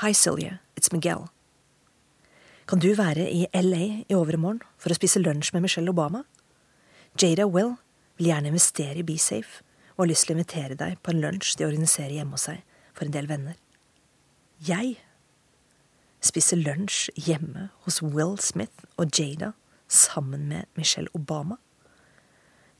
Hi, 0.00 0.12
Silje. 0.16 0.58
It's 0.78 0.92
Miguel. 0.92 1.28
Kan 2.66 2.80
du 2.80 2.94
være 2.96 3.28
i 3.28 3.44
LA 3.52 4.04
i 4.08 4.16
overmorgen 4.16 4.62
for 4.80 4.92
å 4.92 4.96
spise 4.96 5.20
lunsj 5.20 5.52
med 5.52 5.66
Michelle 5.66 5.92
Obama? 5.92 6.22
Jada 7.20 7.44
Will 7.44 7.74
vil 8.16 8.30
gjerne 8.30 8.52
investere 8.52 9.02
i 9.02 9.04
BeSafe 9.04 9.60
og 9.96 10.06
har 10.06 10.12
lyst 10.12 10.24
til 10.26 10.32
å 10.32 10.38
invitere 10.38 10.78
deg 10.78 11.00
på 11.02 11.12
en 11.12 11.20
lunsj 11.20 11.58
de 11.58 11.66
organiserer 11.68 12.14
hjemme 12.16 12.38
hos 12.38 12.46
seg 12.48 12.62
for 12.96 13.04
en 13.04 13.12
del 13.12 13.28
venner. 13.28 13.58
Jeg 14.62 14.94
spiser 16.24 16.62
lunsj 16.62 17.10
hjemme 17.18 17.68
hos 17.84 18.00
Will 18.00 18.38
Smith 18.40 18.86
og 18.96 19.12
Jada 19.12 19.52
sammen 19.92 20.48
med 20.48 20.66
Michelle 20.78 21.12
Obama. 21.14 21.58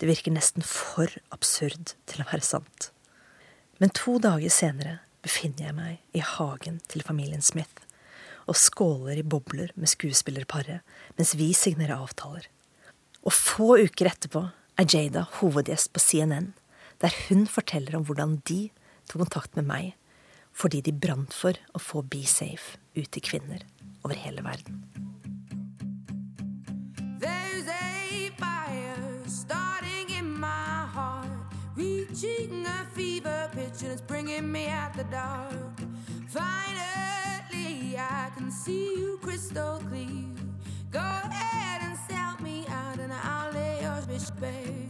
Det 0.01 0.09
virker 0.09 0.35
nesten 0.35 0.65
for 0.67 1.13
absurd 1.35 1.95
til 2.11 2.23
å 2.23 2.29
være 2.31 2.45
sant. 2.47 2.91
Men 3.79 3.93
to 3.95 4.17
dager 4.23 4.53
senere 4.53 4.99
befinner 5.23 5.69
jeg 5.69 5.77
meg 5.77 6.19
i 6.19 6.25
hagen 6.25 6.81
til 6.91 7.05
familien 7.07 7.45
Smith 7.45 7.85
og 8.51 8.59
skåler 8.59 9.21
i 9.21 9.27
bobler 9.27 9.71
med 9.79 9.91
skuespillerparet 9.91 10.83
mens 11.19 11.37
vi 11.39 11.53
signerer 11.55 12.01
avtaler. 12.03 12.49
Og 13.23 13.35
få 13.37 13.77
uker 13.85 14.11
etterpå 14.11 14.49
er 14.81 14.89
Jada 14.89 15.27
hovedgjest 15.39 15.93
på 15.95 16.03
CNN 16.03 16.51
der 17.03 17.15
hun 17.29 17.47
forteller 17.51 17.99
om 17.99 18.07
hvordan 18.09 18.41
de 18.49 18.65
tok 19.11 19.25
kontakt 19.25 19.59
med 19.59 19.69
meg 19.71 19.93
fordi 20.53 20.83
de 20.85 20.93
brant 20.93 21.33
for 21.33 21.57
å 21.73 21.81
få 21.81 22.03
Be 22.05 22.27
Safe 22.29 22.77
ut 22.99 23.09
til 23.09 23.25
kvinner 23.25 23.65
over 24.03 24.19
hele 24.19 24.45
verden. 24.45 24.83
Bringing 34.33 34.53
me 34.53 34.69
out 34.69 34.95
the 34.95 35.05
dark. 35.05 35.81
Finally, 36.29 37.97
I 37.99 38.31
can 38.35 38.51
see 38.51 38.95
you 38.97 39.19
crystal 39.23 39.83
clear. 39.91 40.25
Go 40.91 41.01
ahead 41.01 41.83
and 41.83 41.99
sell 42.09 42.37
me 42.43 42.65
out, 42.69 42.99
and 42.99 43.13
I'll 43.13 43.53
lay 43.53 43.81
your 43.83 44.01
bitch 44.09 44.31
bare. 44.41 44.82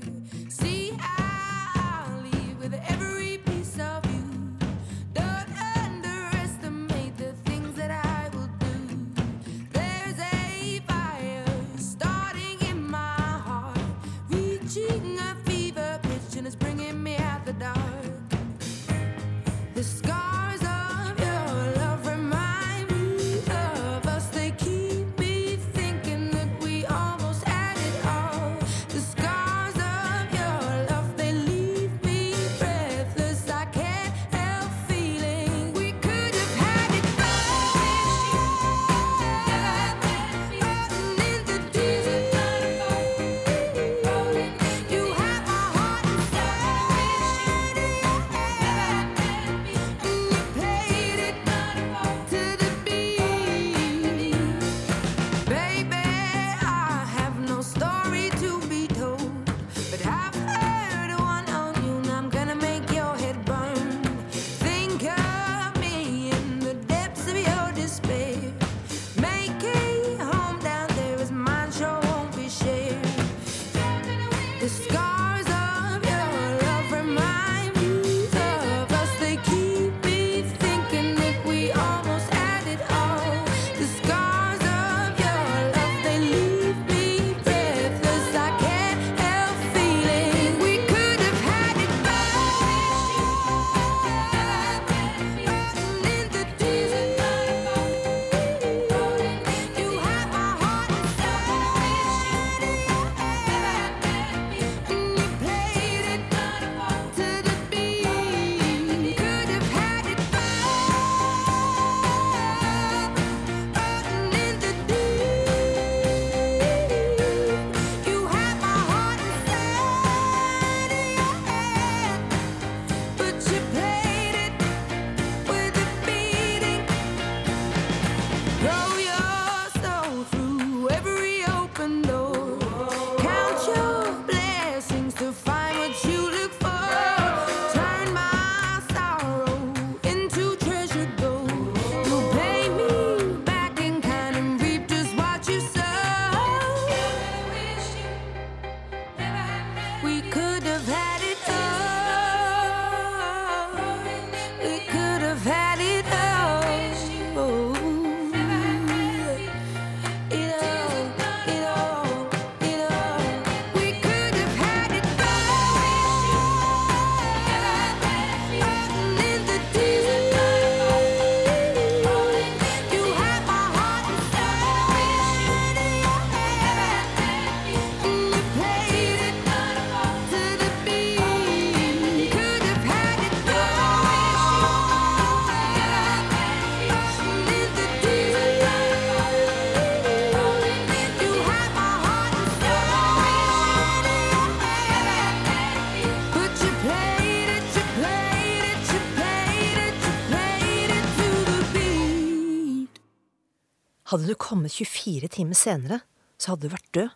Hadde 204.12 204.26
du 204.28 204.34
kommet 204.34 204.72
24 204.72 205.28
timer 205.28 205.56
senere, 205.56 205.96
så 206.36 206.52
hadde 206.52 206.68
du 206.68 206.74
vært 206.74 206.88
død. 206.92 207.12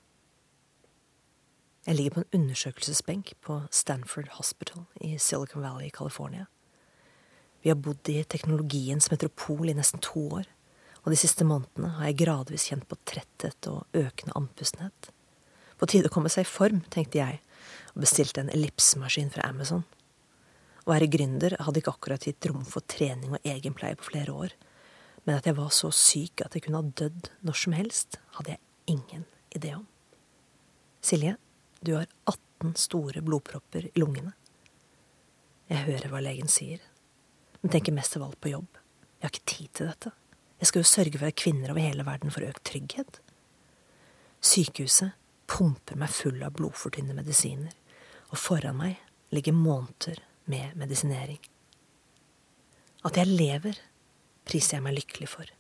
Jeg 1.85 1.97
ligger 1.99 2.15
på 2.15 2.23
en 2.23 2.39
undersøkelsesbenk 2.39 3.35
på 3.45 3.57
Stanford 3.69 4.31
Hospital 4.39 4.87
i 5.05 5.19
Silicon 5.21 5.61
Valley 5.61 5.91
i 5.91 5.93
California. 5.93 6.47
Vi 7.61 7.69
har 7.69 7.77
bodd 7.77 8.09
i 8.09 8.23
teknologiens 8.25 9.11
metropol 9.13 9.69
i 9.69 9.77
nesten 9.77 10.01
to 10.01 10.23
år, 10.39 10.49
og 11.05 11.13
de 11.13 11.21
siste 11.21 11.45
månedene 11.45 11.93
har 11.99 12.09
jeg 12.09 12.21
gradvis 12.23 12.65
kjent 12.71 12.89
på 12.89 12.97
tretthet 13.05 13.69
og 13.69 13.85
økende 13.93 14.33
andpustenhet. 14.41 15.11
På 15.77 15.85
tide 15.93 16.09
å 16.09 16.15
komme 16.17 16.33
seg 16.33 16.49
i 16.49 16.49
form, 16.49 16.81
tenkte 16.89 17.21
jeg, 17.21 17.43
og 17.93 18.07
bestilte 18.07 18.41
en 18.41 18.55
ellipsemaskin 18.57 19.29
fra 19.37 19.45
Amazon. 19.53 19.85
Å 20.87 20.95
være 20.95 21.13
gründer 21.13 21.61
hadde 21.61 21.85
ikke 21.85 21.93
akkurat 21.93 22.25
gitt 22.25 22.49
rom 22.49 22.65
for 22.65 22.89
trening 22.89 23.37
og 23.37 23.45
egenpleie 23.45 24.01
på 24.01 24.15
flere 24.15 24.33
år, 24.33 24.57
men 25.27 25.37
at 25.37 25.47
jeg 25.49 25.59
var 25.59 25.73
så 25.75 25.91
syk 25.95 26.45
at 26.45 26.55
jeg 26.55 26.65
kunne 26.65 26.81
ha 26.81 26.95
dødd 27.03 27.31
når 27.47 27.59
som 27.59 27.75
helst, 27.75 28.21
hadde 28.39 28.55
jeg 28.55 28.95
ingen 28.95 29.25
idé 29.57 29.75
om. 29.75 29.87
Silje, 31.03 31.35
du 31.83 31.97
har 31.97 32.07
18 32.31 32.77
store 32.79 33.23
blodpropper 33.27 33.89
i 33.91 33.99
lungene. 33.99 34.33
Jeg 35.67 35.83
hører 35.89 36.13
hva 36.13 36.23
legen 36.23 36.51
sier, 36.51 36.83
men 37.61 37.75
tenker 37.75 37.95
mest 37.95 38.15
av 38.19 38.29
alt 38.29 38.39
på 38.43 38.55
jobb. 38.55 38.79
Jeg 39.19 39.27
har 39.27 39.35
ikke 39.35 39.51
tid 39.51 39.73
til 39.75 39.91
dette. 39.91 40.13
Jeg 40.61 40.71
skal 40.71 40.83
jo 40.83 40.91
sørge 40.93 41.19
for 41.19 41.29
at 41.29 41.41
kvinner 41.43 41.73
over 41.73 41.83
hele 41.83 42.07
verden 42.07 42.33
får 42.33 42.47
økt 42.53 42.65
trygghet. 42.71 43.19
Sykehuset 44.47 45.17
pumper 45.51 45.99
meg 45.99 46.15
full 46.15 46.39
av 46.47 46.55
blodfortynnende 46.57 47.19
medisiner, 47.19 47.75
og 48.31 48.39
foran 48.41 48.79
meg 48.79 49.03
ligger 49.35 49.57
måneder 49.59 50.23
med 50.51 50.79
medisinering. 50.79 51.43
At 53.07 53.19
jeg 53.19 53.31
lever, 53.31 53.79
priser 54.47 54.79
jeg 54.79 54.87
meg 54.87 54.97
lykkelig 55.01 55.29
for. 55.31 55.51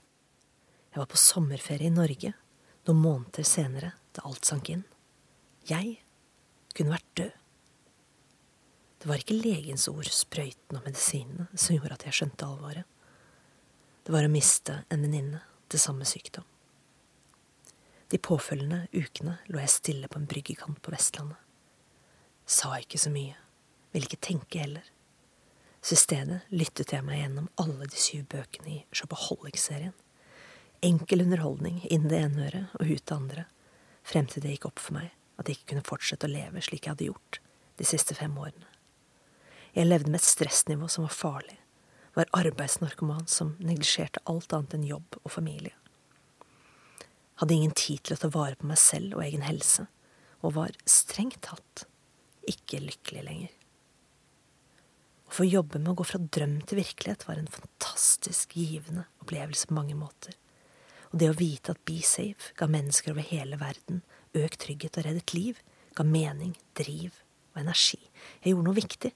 Jeg 0.93 1.03
var 1.03 1.09
på 1.11 1.20
sommerferie 1.20 1.91
i 1.91 1.95
Norge 1.95 2.32
noen 2.87 3.03
måneder 3.03 3.47
senere, 3.47 3.93
da 4.14 4.22
alt 4.28 4.47
sank 4.47 4.70
inn. 4.70 4.84
Jeg 5.66 5.99
kunne 6.76 6.95
vært 6.95 7.09
død. 7.18 7.32
Det 8.97 9.11
var 9.11 9.22
ikke 9.22 9.39
legens 9.39 9.87
ord, 9.91 10.09
sprøyten 10.11 10.78
og 10.78 10.87
medisinene, 10.87 11.49
som 11.55 11.76
gjorde 11.76 11.99
at 11.99 12.07
jeg 12.07 12.18
skjønte 12.20 12.47
alvoret. 12.47 12.87
Det 14.07 14.14
var 14.14 14.26
å 14.26 14.30
miste 14.32 14.80
en 14.93 15.03
venninne 15.03 15.43
til 15.70 15.82
samme 15.82 16.07
sykdom. 16.07 16.47
De 18.07 18.22
påfølgende 18.22 18.87
ukene 18.95 19.41
lå 19.51 19.59
jeg 19.64 19.74
stille 19.74 20.11
på 20.11 20.20
en 20.20 20.28
bryggekant 20.30 20.78
på 20.82 20.95
Vestlandet. 20.95 21.41
Sa 22.47 22.76
ikke 22.78 23.01
så 23.03 23.11
mye, 23.11 23.34
ville 23.91 24.07
ikke 24.07 24.22
tenke 24.22 24.62
heller. 24.62 24.87
Så 25.87 25.95
i 25.95 26.01
stedet 26.01 26.41
lyttet 26.51 26.91
jeg 26.91 27.07
meg 27.07 27.20
gjennom 27.20 27.47
alle 27.62 27.87
de 27.87 28.01
syv 28.01 28.24
bøkene 28.32 28.72
i 28.72 28.78
Shopaholic-serien. 28.91 29.95
Enkel 30.87 31.22
underholdning 31.22 31.78
inn 31.87 32.09
det 32.11 32.18
ene 32.24 32.49
øret 32.49 32.74
og 32.80 32.91
ut 32.91 33.05
det 33.07 33.16
andre, 33.16 33.47
frem 34.07 34.26
til 34.30 34.43
det 34.43 34.57
gikk 34.57 34.68
opp 34.72 34.82
for 34.82 34.99
meg 34.99 35.12
at 35.39 35.47
jeg 35.47 35.59
ikke 35.61 35.70
kunne 35.74 35.87
fortsette 35.87 36.26
å 36.26 36.32
leve 36.32 36.64
slik 36.64 36.87
jeg 36.87 36.97
hadde 36.97 37.11
gjort 37.11 37.41
de 37.78 37.87
siste 37.87 38.16
fem 38.18 38.34
årene. 38.41 38.66
Jeg 39.76 39.87
levde 39.87 40.11
med 40.11 40.18
et 40.18 40.26
stressnivå 40.26 40.91
som 40.91 41.07
var 41.07 41.14
farlig, 41.14 41.59
var 42.16 42.34
arbeidsnarkoman 42.34 43.26
som 43.30 43.55
neglisjerte 43.61 44.24
alt 44.26 44.55
annet 44.57 44.78
enn 44.78 44.89
jobb 44.89 45.20
og 45.22 45.34
familie 45.34 45.76
hadde 47.37 47.55
ingen 47.55 47.74
tid 47.76 48.03
til 48.05 48.16
å 48.16 48.20
ta 48.20 48.30
vare 48.32 48.57
på 48.57 48.68
meg 48.68 48.80
selv 48.80 49.18
og 49.18 49.24
egen 49.26 49.45
helse, 49.45 49.87
og 50.45 50.57
var 50.57 50.76
strengt 50.89 51.43
tatt 51.45 51.84
ikke 52.49 52.80
lykkelig 52.84 53.24
lenger. 53.26 53.53
Å 55.37 55.43
få 55.43 55.51
jobbe 55.53 55.76
med 55.76 55.91
å 55.91 55.99
gå 56.01 56.05
fra 56.09 56.16
drøm 56.32 56.62
til 56.64 56.78
virkelighet 56.80 57.26
var 57.28 57.37
en 57.37 57.51
fantastisk 57.53 58.55
givende 58.57 59.03
opplevelse 59.20 59.68
på 59.68 59.74
mange 59.76 59.93
måter, 59.93 60.32
og 61.11 61.18
det 61.20 61.28
å 61.28 61.34
vite 61.37 61.74
at 61.74 61.82
Be 61.84 61.99
Safe 62.01 62.55
ga 62.57 62.64
mennesker 62.72 63.12
over 63.12 63.26
hele 63.28 63.59
verden 63.61 64.01
økt 64.32 64.62
trygghet 64.64 64.97
og 64.97 65.05
reddet 65.05 65.34
liv, 65.37 65.61
ga 65.93 66.09
mening, 66.09 66.55
driv 66.80 67.20
og 67.53 67.61
energi. 67.66 68.01
Jeg 68.41 68.55
gjorde 68.55 68.68
noe 68.70 68.78
viktig. 68.80 69.12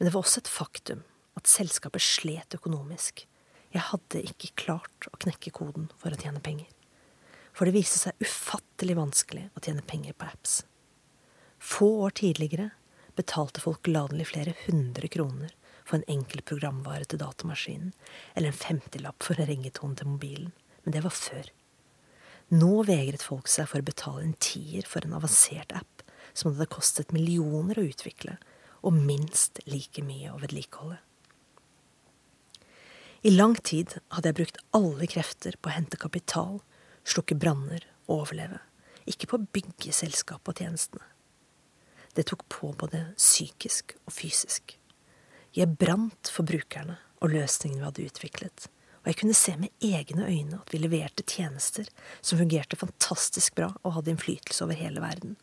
Men 0.00 0.08
det 0.08 0.14
var 0.16 0.24
også 0.24 0.42
et 0.42 0.52
faktum 0.56 1.06
at 1.38 1.54
selskapet 1.54 2.02
slet 2.02 2.58
økonomisk, 2.58 3.22
jeg 3.70 3.86
hadde 3.92 4.26
ikke 4.34 4.50
klart 4.66 5.10
å 5.12 5.22
knekke 5.28 5.54
koden 5.62 5.92
for 5.94 6.10
å 6.10 6.18
tjene 6.18 6.42
penger. 6.42 6.66
For 7.54 7.70
det 7.70 7.78
viste 7.78 8.02
seg 8.02 8.18
ufattelig 8.26 8.98
vanskelig 8.98 9.46
å 9.54 9.62
tjene 9.62 9.86
penger 9.86 10.18
på 10.18 10.26
apps. 10.26 10.64
Få 11.62 12.00
år 12.02 12.18
tidligere 12.18 12.72
betalte 13.18 13.62
folk 13.62 13.82
gladelig 13.86 14.30
flere 14.32 14.54
hundre 14.66 15.08
kroner 15.12 15.52
for 15.84 15.98
en 15.98 16.06
enkel 16.10 16.42
programvare 16.46 17.06
til 17.08 17.20
datamaskinen, 17.22 17.92
eller 18.34 18.52
en 18.52 18.60
femtilapp 18.62 19.22
for 19.26 19.38
en 19.40 19.50
ringetone 19.50 19.98
til 19.98 20.12
mobilen. 20.14 20.52
Men 20.84 20.96
det 20.96 21.04
var 21.04 21.14
før. 21.14 21.50
Nå 22.52 22.82
vegret 22.88 23.24
folk 23.24 23.48
seg 23.48 23.68
for 23.70 23.80
å 23.80 23.86
betale 23.86 24.24
en 24.26 24.36
tier 24.42 24.86
for 24.88 25.04
en 25.06 25.16
avansert 25.16 25.72
app 25.76 26.02
som 26.32 26.52
hadde 26.52 26.70
kostet 26.72 27.12
millioner 27.14 27.78
å 27.78 27.86
utvikle, 27.86 28.36
og 28.82 28.98
minst 28.98 29.60
like 29.70 30.02
mye 30.04 30.32
å 30.32 30.40
vedlikeholde. 30.42 30.98
I 33.22 33.30
lang 33.30 33.54
tid 33.62 33.94
hadde 34.10 34.32
jeg 34.32 34.38
brukt 34.40 34.60
alle 34.74 35.06
krefter 35.06 35.54
på 35.62 35.70
å 35.70 35.74
hente 35.76 36.00
kapital, 36.00 36.58
slukke 37.06 37.36
branner 37.38 37.84
og 38.08 38.24
overleve, 38.24 38.58
ikke 39.06 39.28
på 39.30 39.38
å 39.38 39.46
bygge 39.54 39.94
selskapet 39.94 40.50
og 40.50 40.64
tjenestene. 40.64 41.11
Det 42.16 42.26
tok 42.28 42.44
på 42.52 42.72
både 42.76 43.06
psykisk 43.16 43.96
og 44.04 44.12
fysisk. 44.12 44.76
Jeg 45.56 45.76
brant 45.80 46.28
for 46.32 46.48
brukerne 46.48 46.98
og 47.22 47.32
løsningene 47.32 47.80
vi 47.80 47.88
hadde 47.88 48.06
utviklet, 48.08 48.68
og 49.02 49.10
jeg 49.10 49.18
kunne 49.18 49.36
se 49.36 49.56
med 49.58 49.84
egne 49.84 50.28
øyne 50.28 50.60
at 50.60 50.72
vi 50.72 50.80
leverte 50.80 51.24
tjenester 51.26 51.88
som 52.20 52.38
fungerte 52.38 52.78
fantastisk 52.78 53.56
bra 53.58 53.72
og 53.82 53.96
hadde 53.96 54.12
innflytelse 54.14 54.64
over 54.64 54.78
hele 54.78 55.02
verden. 55.02 55.36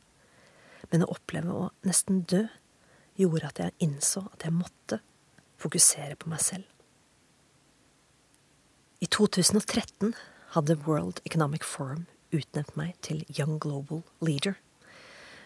Men 0.90 1.04
å 1.04 1.12
oppleve 1.14 1.54
å 1.54 1.70
nesten 1.86 2.24
dø 2.30 2.46
gjorde 3.20 3.50
at 3.50 3.60
jeg 3.60 3.78
innså 3.84 4.24
at 4.32 4.46
jeg 4.48 4.56
måtte 4.56 5.02
fokusere 5.60 6.16
på 6.20 6.32
meg 6.32 6.42
selv. 6.44 6.66
I 9.04 9.08
2013 9.12 10.16
hadde 10.56 10.80
World 10.86 11.22
Economic 11.26 11.68
Forum 11.68 12.08
utnevnt 12.36 12.76
meg 12.80 12.96
til 13.06 13.26
Young 13.32 13.60
Global 13.60 14.04
Leader. 14.24 14.58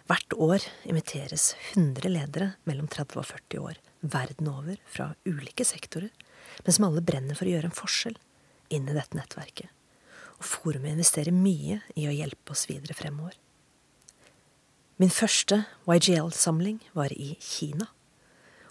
Hvert 0.09 0.35
år 0.35 0.65
inviteres 0.89 1.53
100 1.73 2.09
ledere 2.11 2.49
mellom 2.67 2.89
30 2.91 3.21
og 3.21 3.27
40 3.29 3.61
år 3.63 3.79
verden 4.03 4.49
over 4.51 4.81
fra 4.89 5.13
ulike 5.23 5.63
sektorer, 5.65 6.11
men 6.65 6.75
som 6.75 6.89
alle 6.89 7.03
brenner 7.05 7.39
for 7.39 7.47
å 7.47 7.53
gjøre 7.53 7.71
en 7.71 7.77
forskjell 7.77 8.17
inn 8.73 8.89
i 8.89 8.95
dette 8.97 9.15
nettverket. 9.15 9.71
Og 10.41 10.47
forumet 10.49 10.91
investerer 10.91 11.35
mye 11.35 11.79
i 11.95 12.07
å 12.09 12.15
hjelpe 12.15 12.51
oss 12.55 12.65
videre 12.67 12.97
fremover. 12.97 13.37
Min 14.99 15.13
første 15.13 15.63
YGL-samling 15.89 16.81
var 16.93 17.15
i 17.15 17.33
Kina. 17.41 17.87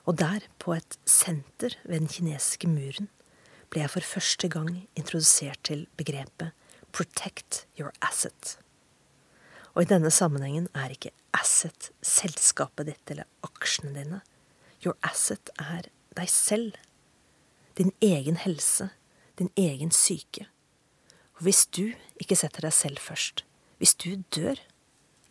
Og 0.05 0.19
der, 0.21 0.45
på 0.59 0.75
et 0.77 0.99
senter 1.09 1.75
ved 1.87 2.03
den 2.03 2.11
kinesiske 2.13 2.69
muren, 2.71 3.09
ble 3.73 3.83
jeg 3.85 3.95
for 3.95 4.05
første 4.07 4.51
gang 4.53 4.83
introdusert 4.99 5.63
til 5.65 5.87
begrepet 5.97 6.53
protect 6.93 7.65
your 7.79 7.93
asset. 8.03 8.59
Og 9.73 9.85
i 9.85 9.89
denne 9.89 10.11
sammenhengen 10.13 10.69
er 10.77 10.93
ikke 10.93 11.15
asset 11.37 11.91
selskapet 12.05 12.91
ditt 12.91 13.13
eller 13.13 13.29
aksjene 13.47 13.95
dine. 13.97 14.21
Your 14.85 14.99
asset 15.07 15.53
er 15.61 15.89
deg 16.17 16.29
selv. 16.29 16.77
Din 17.79 17.95
egen 18.05 18.37
helse. 18.43 18.91
Din 19.41 19.49
egen 19.57 19.95
syke. 19.97 20.49
Og 21.39 21.47
hvis 21.49 21.65
du 21.73 21.95
ikke 22.21 22.37
setter 22.37 22.69
deg 22.69 22.77
selv 22.77 23.01
først, 23.01 23.47
hvis 23.81 23.97
du 23.97 24.21
dør, 24.35 24.61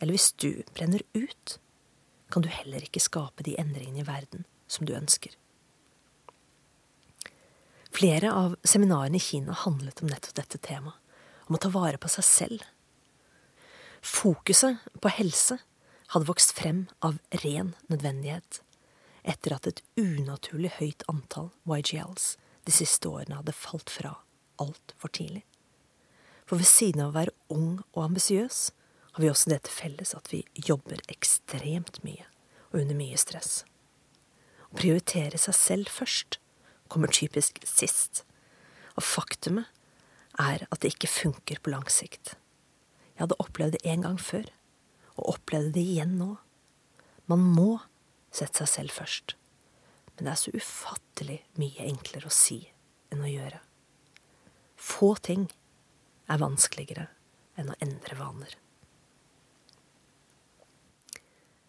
eller 0.00 0.16
hvis 0.16 0.32
du 0.34 0.64
brenner 0.74 1.04
ut, 1.14 1.58
kan 2.32 2.42
du 2.42 2.50
heller 2.50 2.82
ikke 2.82 3.00
skape 3.00 3.44
de 3.46 3.54
endringene 3.60 4.02
i 4.02 4.08
verden 4.08 4.44
som 4.66 4.88
du 4.88 4.94
ønsker. 4.96 5.36
Flere 7.92 8.32
av 8.32 8.56
seminarene 8.64 9.20
i 9.20 9.22
Kina 9.22 9.54
handlet 9.64 10.00
om 10.02 10.08
nettopp 10.10 10.38
dette 10.40 10.58
temaet, 10.64 10.96
om 11.46 11.58
å 11.58 11.60
ta 11.60 11.68
vare 11.72 12.00
på 12.00 12.08
seg 12.10 12.24
selv. 12.24 12.62
Fokuset 14.02 14.82
på 15.00 15.12
helse 15.14 15.60
hadde 16.12 16.26
vokst 16.28 16.52
frem 16.58 16.86
av 17.00 17.20
ren 17.44 17.72
nødvendighet, 17.86 18.60
etter 19.22 19.54
at 19.54 19.68
et 19.70 19.82
unaturlig 19.96 20.74
høyt 20.80 21.06
antall 21.10 21.52
YGLs 21.70 22.34
de 22.66 22.74
siste 22.74 23.08
årene 23.08 23.38
hadde 23.38 23.54
falt 23.54 23.90
fra 23.90 24.16
altfor 24.62 25.14
tidlig. 25.14 25.44
For 26.46 26.58
ved 26.58 26.68
siden 26.68 27.04
av 27.04 27.12
å 27.12 27.18
være 27.20 27.36
ung 27.54 27.78
og 27.94 28.02
ambisiøs, 28.08 28.72
har 29.12 29.22
vi 29.22 29.30
også 29.30 29.52
det 29.52 29.62
til 29.66 29.76
felles 29.76 30.14
at 30.16 30.30
vi 30.32 30.42
jobber 30.56 31.00
ekstremt 31.12 32.00
mye 32.04 32.26
og 32.72 32.80
under 32.82 32.98
mye 32.98 33.18
stress. 33.20 33.62
Å 34.72 34.76
prioritere 34.78 35.38
seg 35.38 35.56
selv 35.56 35.92
først 35.92 36.40
kommer 36.92 37.12
typisk 37.12 37.60
sist. 37.68 38.24
Og 38.96 39.04
faktumet 39.04 39.68
er 40.40 40.66
at 40.68 40.80
det 40.80 40.94
ikke 40.94 41.12
funker 41.12 41.60
på 41.60 41.72
lang 41.72 41.86
sikt. 41.92 42.34
Jeg 43.22 43.28
hadde 43.28 43.42
opplevd 43.44 43.76
det 43.76 43.86
en 43.86 44.00
gang 44.02 44.16
før, 44.18 44.48
og 45.14 45.36
opplevde 45.36 45.76
det 45.76 45.82
igjen 45.86 46.16
nå. 46.18 46.32
Man 47.30 47.44
må 47.54 47.76
sette 48.34 48.64
seg 48.64 48.70
selv 48.72 48.94
først. 48.96 49.34
Men 50.16 50.26
det 50.26 50.32
er 50.32 50.40
så 50.40 50.54
ufattelig 50.56 51.36
mye 51.62 51.86
enklere 51.86 52.26
å 52.26 52.34
si 52.34 52.56
enn 53.14 53.22
å 53.22 53.30
gjøre. 53.30 53.60
Få 54.74 55.12
ting 55.22 55.46
er 56.26 56.42
vanskeligere 56.42 57.06
enn 57.54 57.70
å 57.70 57.78
endre 57.86 58.18
vaner. 58.18 58.58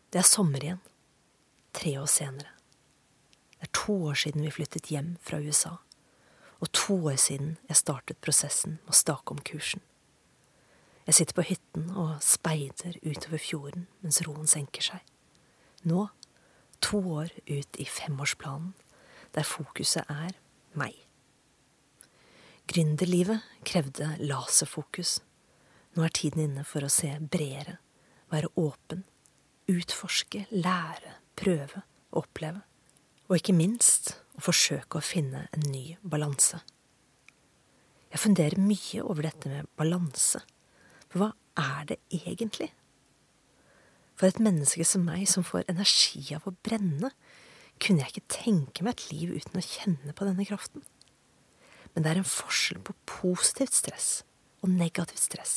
Det 0.09 0.23
er 0.25 0.29
sommer 0.33 0.65
igjen, 0.65 0.83
tre 1.69 1.99
år 2.01 2.09
senere. 2.09 2.49
Det 3.61 3.69
er 3.69 3.75
to 3.77 4.01
år 4.09 4.23
siden 4.25 4.49
vi 4.49 4.57
flyttet 4.57 4.89
hjem 4.89 5.19
fra 5.21 5.37
USA, 5.37 5.77
og 6.65 6.73
to 6.73 6.97
år 7.13 7.21
siden 7.21 7.59
jeg 7.69 7.83
startet 7.85 8.25
prosessen 8.25 8.79
med 8.81 8.97
å 8.97 9.01
stake 9.05 9.37
om 9.37 9.45
kursen. 9.53 9.85
Jeg 11.03 11.17
sitter 11.17 11.35
på 11.35 11.47
hytten 11.49 11.89
og 11.99 12.21
speider 12.23 12.95
utover 13.03 13.41
fjorden 13.41 13.87
mens 14.03 14.21
roen 14.23 14.47
senker 14.47 14.85
seg. 14.85 15.01
Nå, 15.83 16.05
to 16.83 17.01
år 17.17 17.33
ut 17.49 17.79
i 17.79 17.87
femårsplanen, 17.87 18.71
der 19.35 19.47
fokuset 19.47 20.07
er 20.07 20.37
meg. 20.79 20.95
Gründerlivet 22.71 23.43
krevde 23.67 24.13
laserfokus. 24.23 25.17
Nå 25.93 26.05
er 26.05 26.13
tiden 26.15 26.45
inne 26.45 26.63
for 26.65 26.85
å 26.85 26.91
se 26.91 27.11
bredere, 27.19 27.75
være 28.31 28.53
åpen, 28.55 29.03
utforske, 29.69 30.45
lære, 30.55 31.17
prøve, 31.39 31.83
oppleve. 32.15 32.63
Og 33.27 33.37
ikke 33.39 33.55
minst 33.57 34.13
å 34.37 34.45
forsøke 34.47 34.99
å 34.99 35.05
finne 35.05 35.47
en 35.51 35.67
ny 35.67 35.97
balanse. 36.01 36.61
Jeg 38.13 38.21
funderer 38.21 38.61
mye 38.61 39.03
over 39.03 39.27
dette 39.27 39.49
med 39.51 39.69
balanse. 39.79 40.43
Hva 41.13 41.33
er 41.59 41.85
det 41.91 41.99
egentlig? 42.09 42.71
For 44.17 44.29
et 44.29 44.41
menneske 44.41 44.85
som 44.87 45.05
meg, 45.05 45.27
som 45.29 45.45
får 45.45 45.67
energi 45.69 46.23
av 46.33 46.47
å 46.49 46.55
brenne, 46.65 47.11
kunne 47.81 48.03
jeg 48.03 48.13
ikke 48.13 48.39
tenke 48.39 48.85
meg 48.85 48.95
et 48.95 49.11
liv 49.11 49.33
uten 49.37 49.59
å 49.59 49.65
kjenne 49.65 50.13
på 50.15 50.25
denne 50.25 50.45
kraften. 50.47 50.85
Men 51.93 52.05
det 52.05 52.11
er 52.11 52.21
en 52.21 52.29
forskjell 52.29 52.81
på 52.85 52.95
positivt 53.09 53.75
stress 53.77 54.09
og 54.63 54.73
negativt 54.73 55.21
stress. 55.21 55.55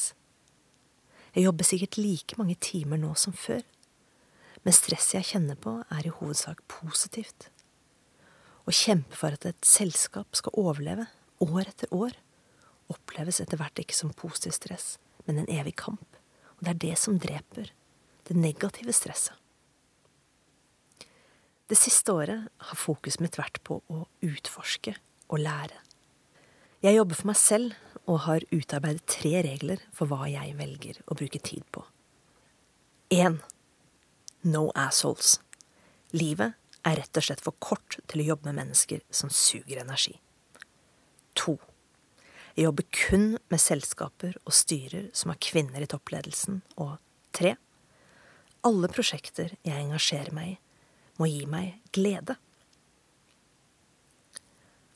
Jeg 1.36 1.46
jobber 1.46 1.68
sikkert 1.68 1.98
like 2.00 2.36
mange 2.40 2.56
timer 2.60 3.00
nå 3.00 3.14
som 3.16 3.36
før, 3.36 3.62
men 4.64 4.74
stresset 4.74 5.18
jeg 5.18 5.30
kjenner 5.30 5.56
på, 5.60 5.78
er 5.92 6.08
i 6.08 6.12
hovedsak 6.12 6.64
positivt. 6.68 7.48
Å 8.66 8.74
kjempe 8.74 9.16
for 9.16 9.36
at 9.36 9.46
et 9.46 9.68
selskap 9.68 10.36
skal 10.36 10.56
overleve, 10.58 11.06
år 11.44 11.68
etter 11.68 11.92
år, 11.94 12.16
oppleves 12.90 13.38
etter 13.44 13.60
hvert 13.60 13.78
ikke 13.78 13.94
som 13.94 14.14
positivt 14.16 14.58
stress, 14.58 14.88
men 15.26 15.42
en 15.42 15.50
evig 15.50 15.76
kamp. 15.82 16.06
Og 16.56 16.64
det 16.64 16.72
er 16.72 16.82
det 16.86 16.94
som 17.00 17.18
dreper 17.20 17.72
det 18.26 18.36
negative 18.38 18.94
stresset. 18.96 19.34
Det 21.66 21.78
siste 21.78 22.14
året 22.14 22.46
har 22.68 22.78
fokuset 22.78 23.22
mitt 23.24 23.38
vært 23.38 23.58
på 23.66 23.80
å 23.90 24.04
utforske 24.22 24.94
og 25.26 25.42
lære. 25.42 25.80
Jeg 26.84 26.94
jobber 26.94 27.18
for 27.18 27.30
meg 27.32 27.38
selv 27.40 27.74
og 28.06 28.22
har 28.28 28.46
utarbeidet 28.54 29.06
tre 29.10 29.40
regler 29.42 29.82
for 29.94 30.06
hva 30.06 30.28
jeg 30.30 30.54
velger 30.58 31.00
å 31.10 31.16
bruke 31.18 31.40
tid 31.42 31.66
på. 31.74 31.82
1. 33.10 33.40
No 34.46 34.68
assholes. 34.78 35.40
Livet 36.14 36.54
er 36.86 37.00
rett 37.00 37.18
og 37.18 37.26
slett 37.26 37.42
for 37.42 37.58
kort 37.58 37.98
til 38.06 38.22
å 38.22 38.28
jobbe 38.30 38.52
med 38.52 38.60
mennesker 38.60 39.02
som 39.10 39.32
suger 39.34 39.82
energi. 39.82 40.14
2. 41.34 41.56
Jeg 42.56 42.70
jobber 42.70 42.86
kun 42.88 43.26
med 43.52 43.60
selskaper 43.60 44.38
og 44.48 44.54
styrer 44.56 45.10
som 45.12 45.28
har 45.28 45.40
kvinner 45.44 45.84
i 45.84 45.88
toppledelsen. 45.92 46.62
Og 46.80 46.96
tre. 47.36 47.52
Alle 48.64 48.88
prosjekter 48.88 49.52
jeg 49.60 49.76
engasjerer 49.76 50.32
meg 50.34 50.54
i, 50.54 50.56
må 51.20 51.28
gi 51.28 51.44
meg 51.52 51.76
glede. 51.96 52.38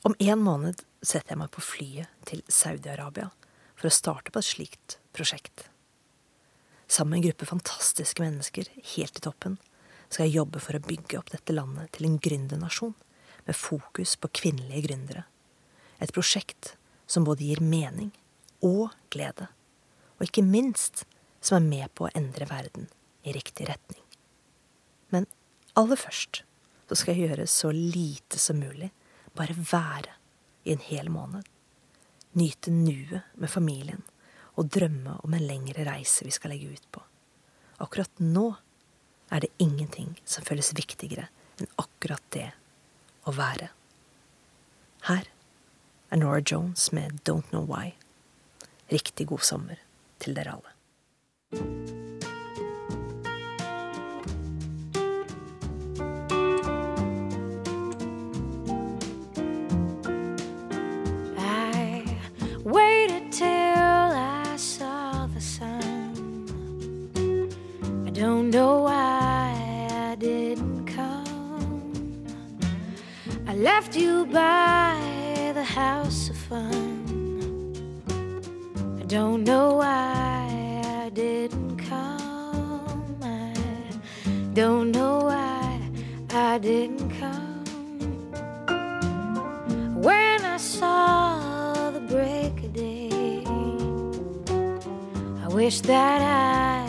Om 0.01 0.17
en 0.17 0.41
måned 0.41 0.81
setter 1.05 1.35
jeg 1.35 1.41
meg 1.43 1.53
på 1.53 1.61
flyet 1.61 2.09
til 2.25 2.41
Saudi-Arabia 2.49 3.29
for 3.77 3.89
å 3.89 3.93
starte 3.93 4.33
på 4.33 4.41
et 4.41 4.49
slikt 4.49 4.97
prosjekt. 5.13 5.67
Sammen 6.89 7.13
med 7.13 7.21
en 7.21 7.27
gruppe 7.29 7.49
fantastiske 7.53 8.25
mennesker 8.25 8.73
helt 8.95 9.21
i 9.21 9.23
toppen 9.23 9.61
skal 10.09 10.25
jeg 10.25 10.39
jobbe 10.41 10.59
for 10.59 10.75
å 10.75 10.83
bygge 10.83 11.21
opp 11.21 11.29
dette 11.31 11.53
landet 11.53 11.93
til 11.93 12.09
en 12.09 12.17
gründernasjon 12.19 12.97
med 13.45 13.57
fokus 13.57 14.17
på 14.17 14.33
kvinnelige 14.41 14.89
gründere. 14.89 15.27
Et 16.01 16.11
prosjekt 16.13 16.75
som 17.11 17.25
både 17.27 17.43
gir 17.43 17.59
mening 17.59 18.13
og 18.63 18.93
glede, 19.11 19.49
og 20.15 20.27
ikke 20.27 20.45
minst 20.45 21.03
som 21.43 21.57
er 21.57 21.67
med 21.67 21.93
på 21.97 22.07
å 22.07 22.13
endre 22.15 22.47
verden 22.47 22.87
i 23.27 23.33
riktig 23.35 23.67
retning. 23.67 23.99
Men 25.11 25.27
aller 25.75 25.99
først 25.99 26.43
så 26.87 26.97
skal 26.99 27.17
jeg 27.17 27.31
gjøre 27.31 27.49
så 27.51 27.71
lite 27.75 28.39
som 28.39 28.61
mulig, 28.61 28.91
bare 29.35 29.55
være 29.55 30.15
i 30.67 30.73
en 30.75 30.83
hel 30.85 31.09
måned. 31.11 31.43
Nyte 32.37 32.71
nuet 32.71 33.27
med 33.35 33.51
familien 33.51 34.03
og 34.59 34.71
drømme 34.71 35.17
om 35.25 35.35
en 35.35 35.47
lengre 35.47 35.83
reise 35.87 36.27
vi 36.27 36.33
skal 36.35 36.53
legge 36.53 36.71
ut 36.71 36.87
på. 36.91 37.03
Akkurat 37.83 38.23
nå 38.23 38.47
er 39.31 39.43
det 39.43 39.51
ingenting 39.63 40.13
som 40.27 40.45
føles 40.47 40.73
viktigere 40.77 41.27
enn 41.59 41.71
akkurat 41.81 42.23
det 42.35 42.49
å 43.27 43.33
være. 43.35 43.71
Her 45.07 45.27
er 46.11 46.17
Nora 46.17 46.41
Jones 46.51 46.91
med 46.91 47.11
Don't 47.29 47.49
Know 47.49 47.65
Why. 47.65 47.95
Riktig 48.91 49.27
god 49.27 49.39
sommer 49.39 49.75
til 50.19 50.35
dere 50.35 50.51
alle. 50.51 50.71
I 64.53 64.57
saw 64.57 65.27
the 65.33 65.41
sun. 65.41 66.45
I 68.05 68.11
don't 68.11 68.51
know 68.51 68.83
why 68.83 69.87
I 70.11 70.15
didn't 70.15 70.85
come. 70.85 72.25
I 73.47 73.55
left 73.55 73.95
you 73.95 74.25
by 74.25 74.90
house 75.71 76.29
of 76.29 76.35
fun. 76.35 76.75
I 78.99 79.03
don't 79.05 79.45
know 79.45 79.75
why 79.75 80.81
I 81.03 81.09
didn't 81.13 81.77
come. 81.77 83.15
I 83.21 83.53
don't 84.53 84.91
know 84.91 85.19
why 85.29 85.79
I 86.31 86.57
didn't 86.57 87.09
come. 87.21 87.63
When 89.95 90.43
I 90.43 90.57
saw 90.57 91.89
the 91.91 92.01
break 92.01 92.53
of 92.65 92.73
day, 92.73 93.45
I 95.41 95.47
wish 95.47 95.79
that 95.81 96.21
I 96.21 96.80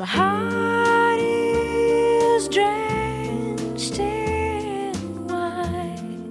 my 0.00 0.06
heart 0.06 1.20
is 1.20 2.48
drenched 2.48 3.98
in 3.98 5.26
wine. 5.26 6.26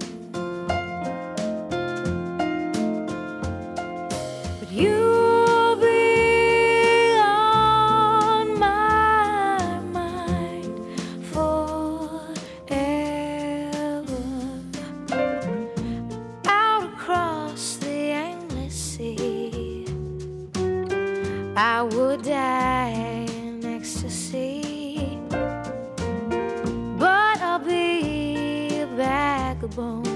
But 4.58 4.72
you'll 4.72 5.76
be 5.76 7.16
on 7.22 8.58
my 8.58 9.78
mind 9.92 10.74
forever. 11.30 12.34
Out 16.46 16.84
across 16.92 17.76
the 17.76 18.10
endless 18.26 18.74
sea, 18.74 19.86
I 21.56 21.82
would 21.82 22.22
die 22.22 22.59
bone. 29.76 30.09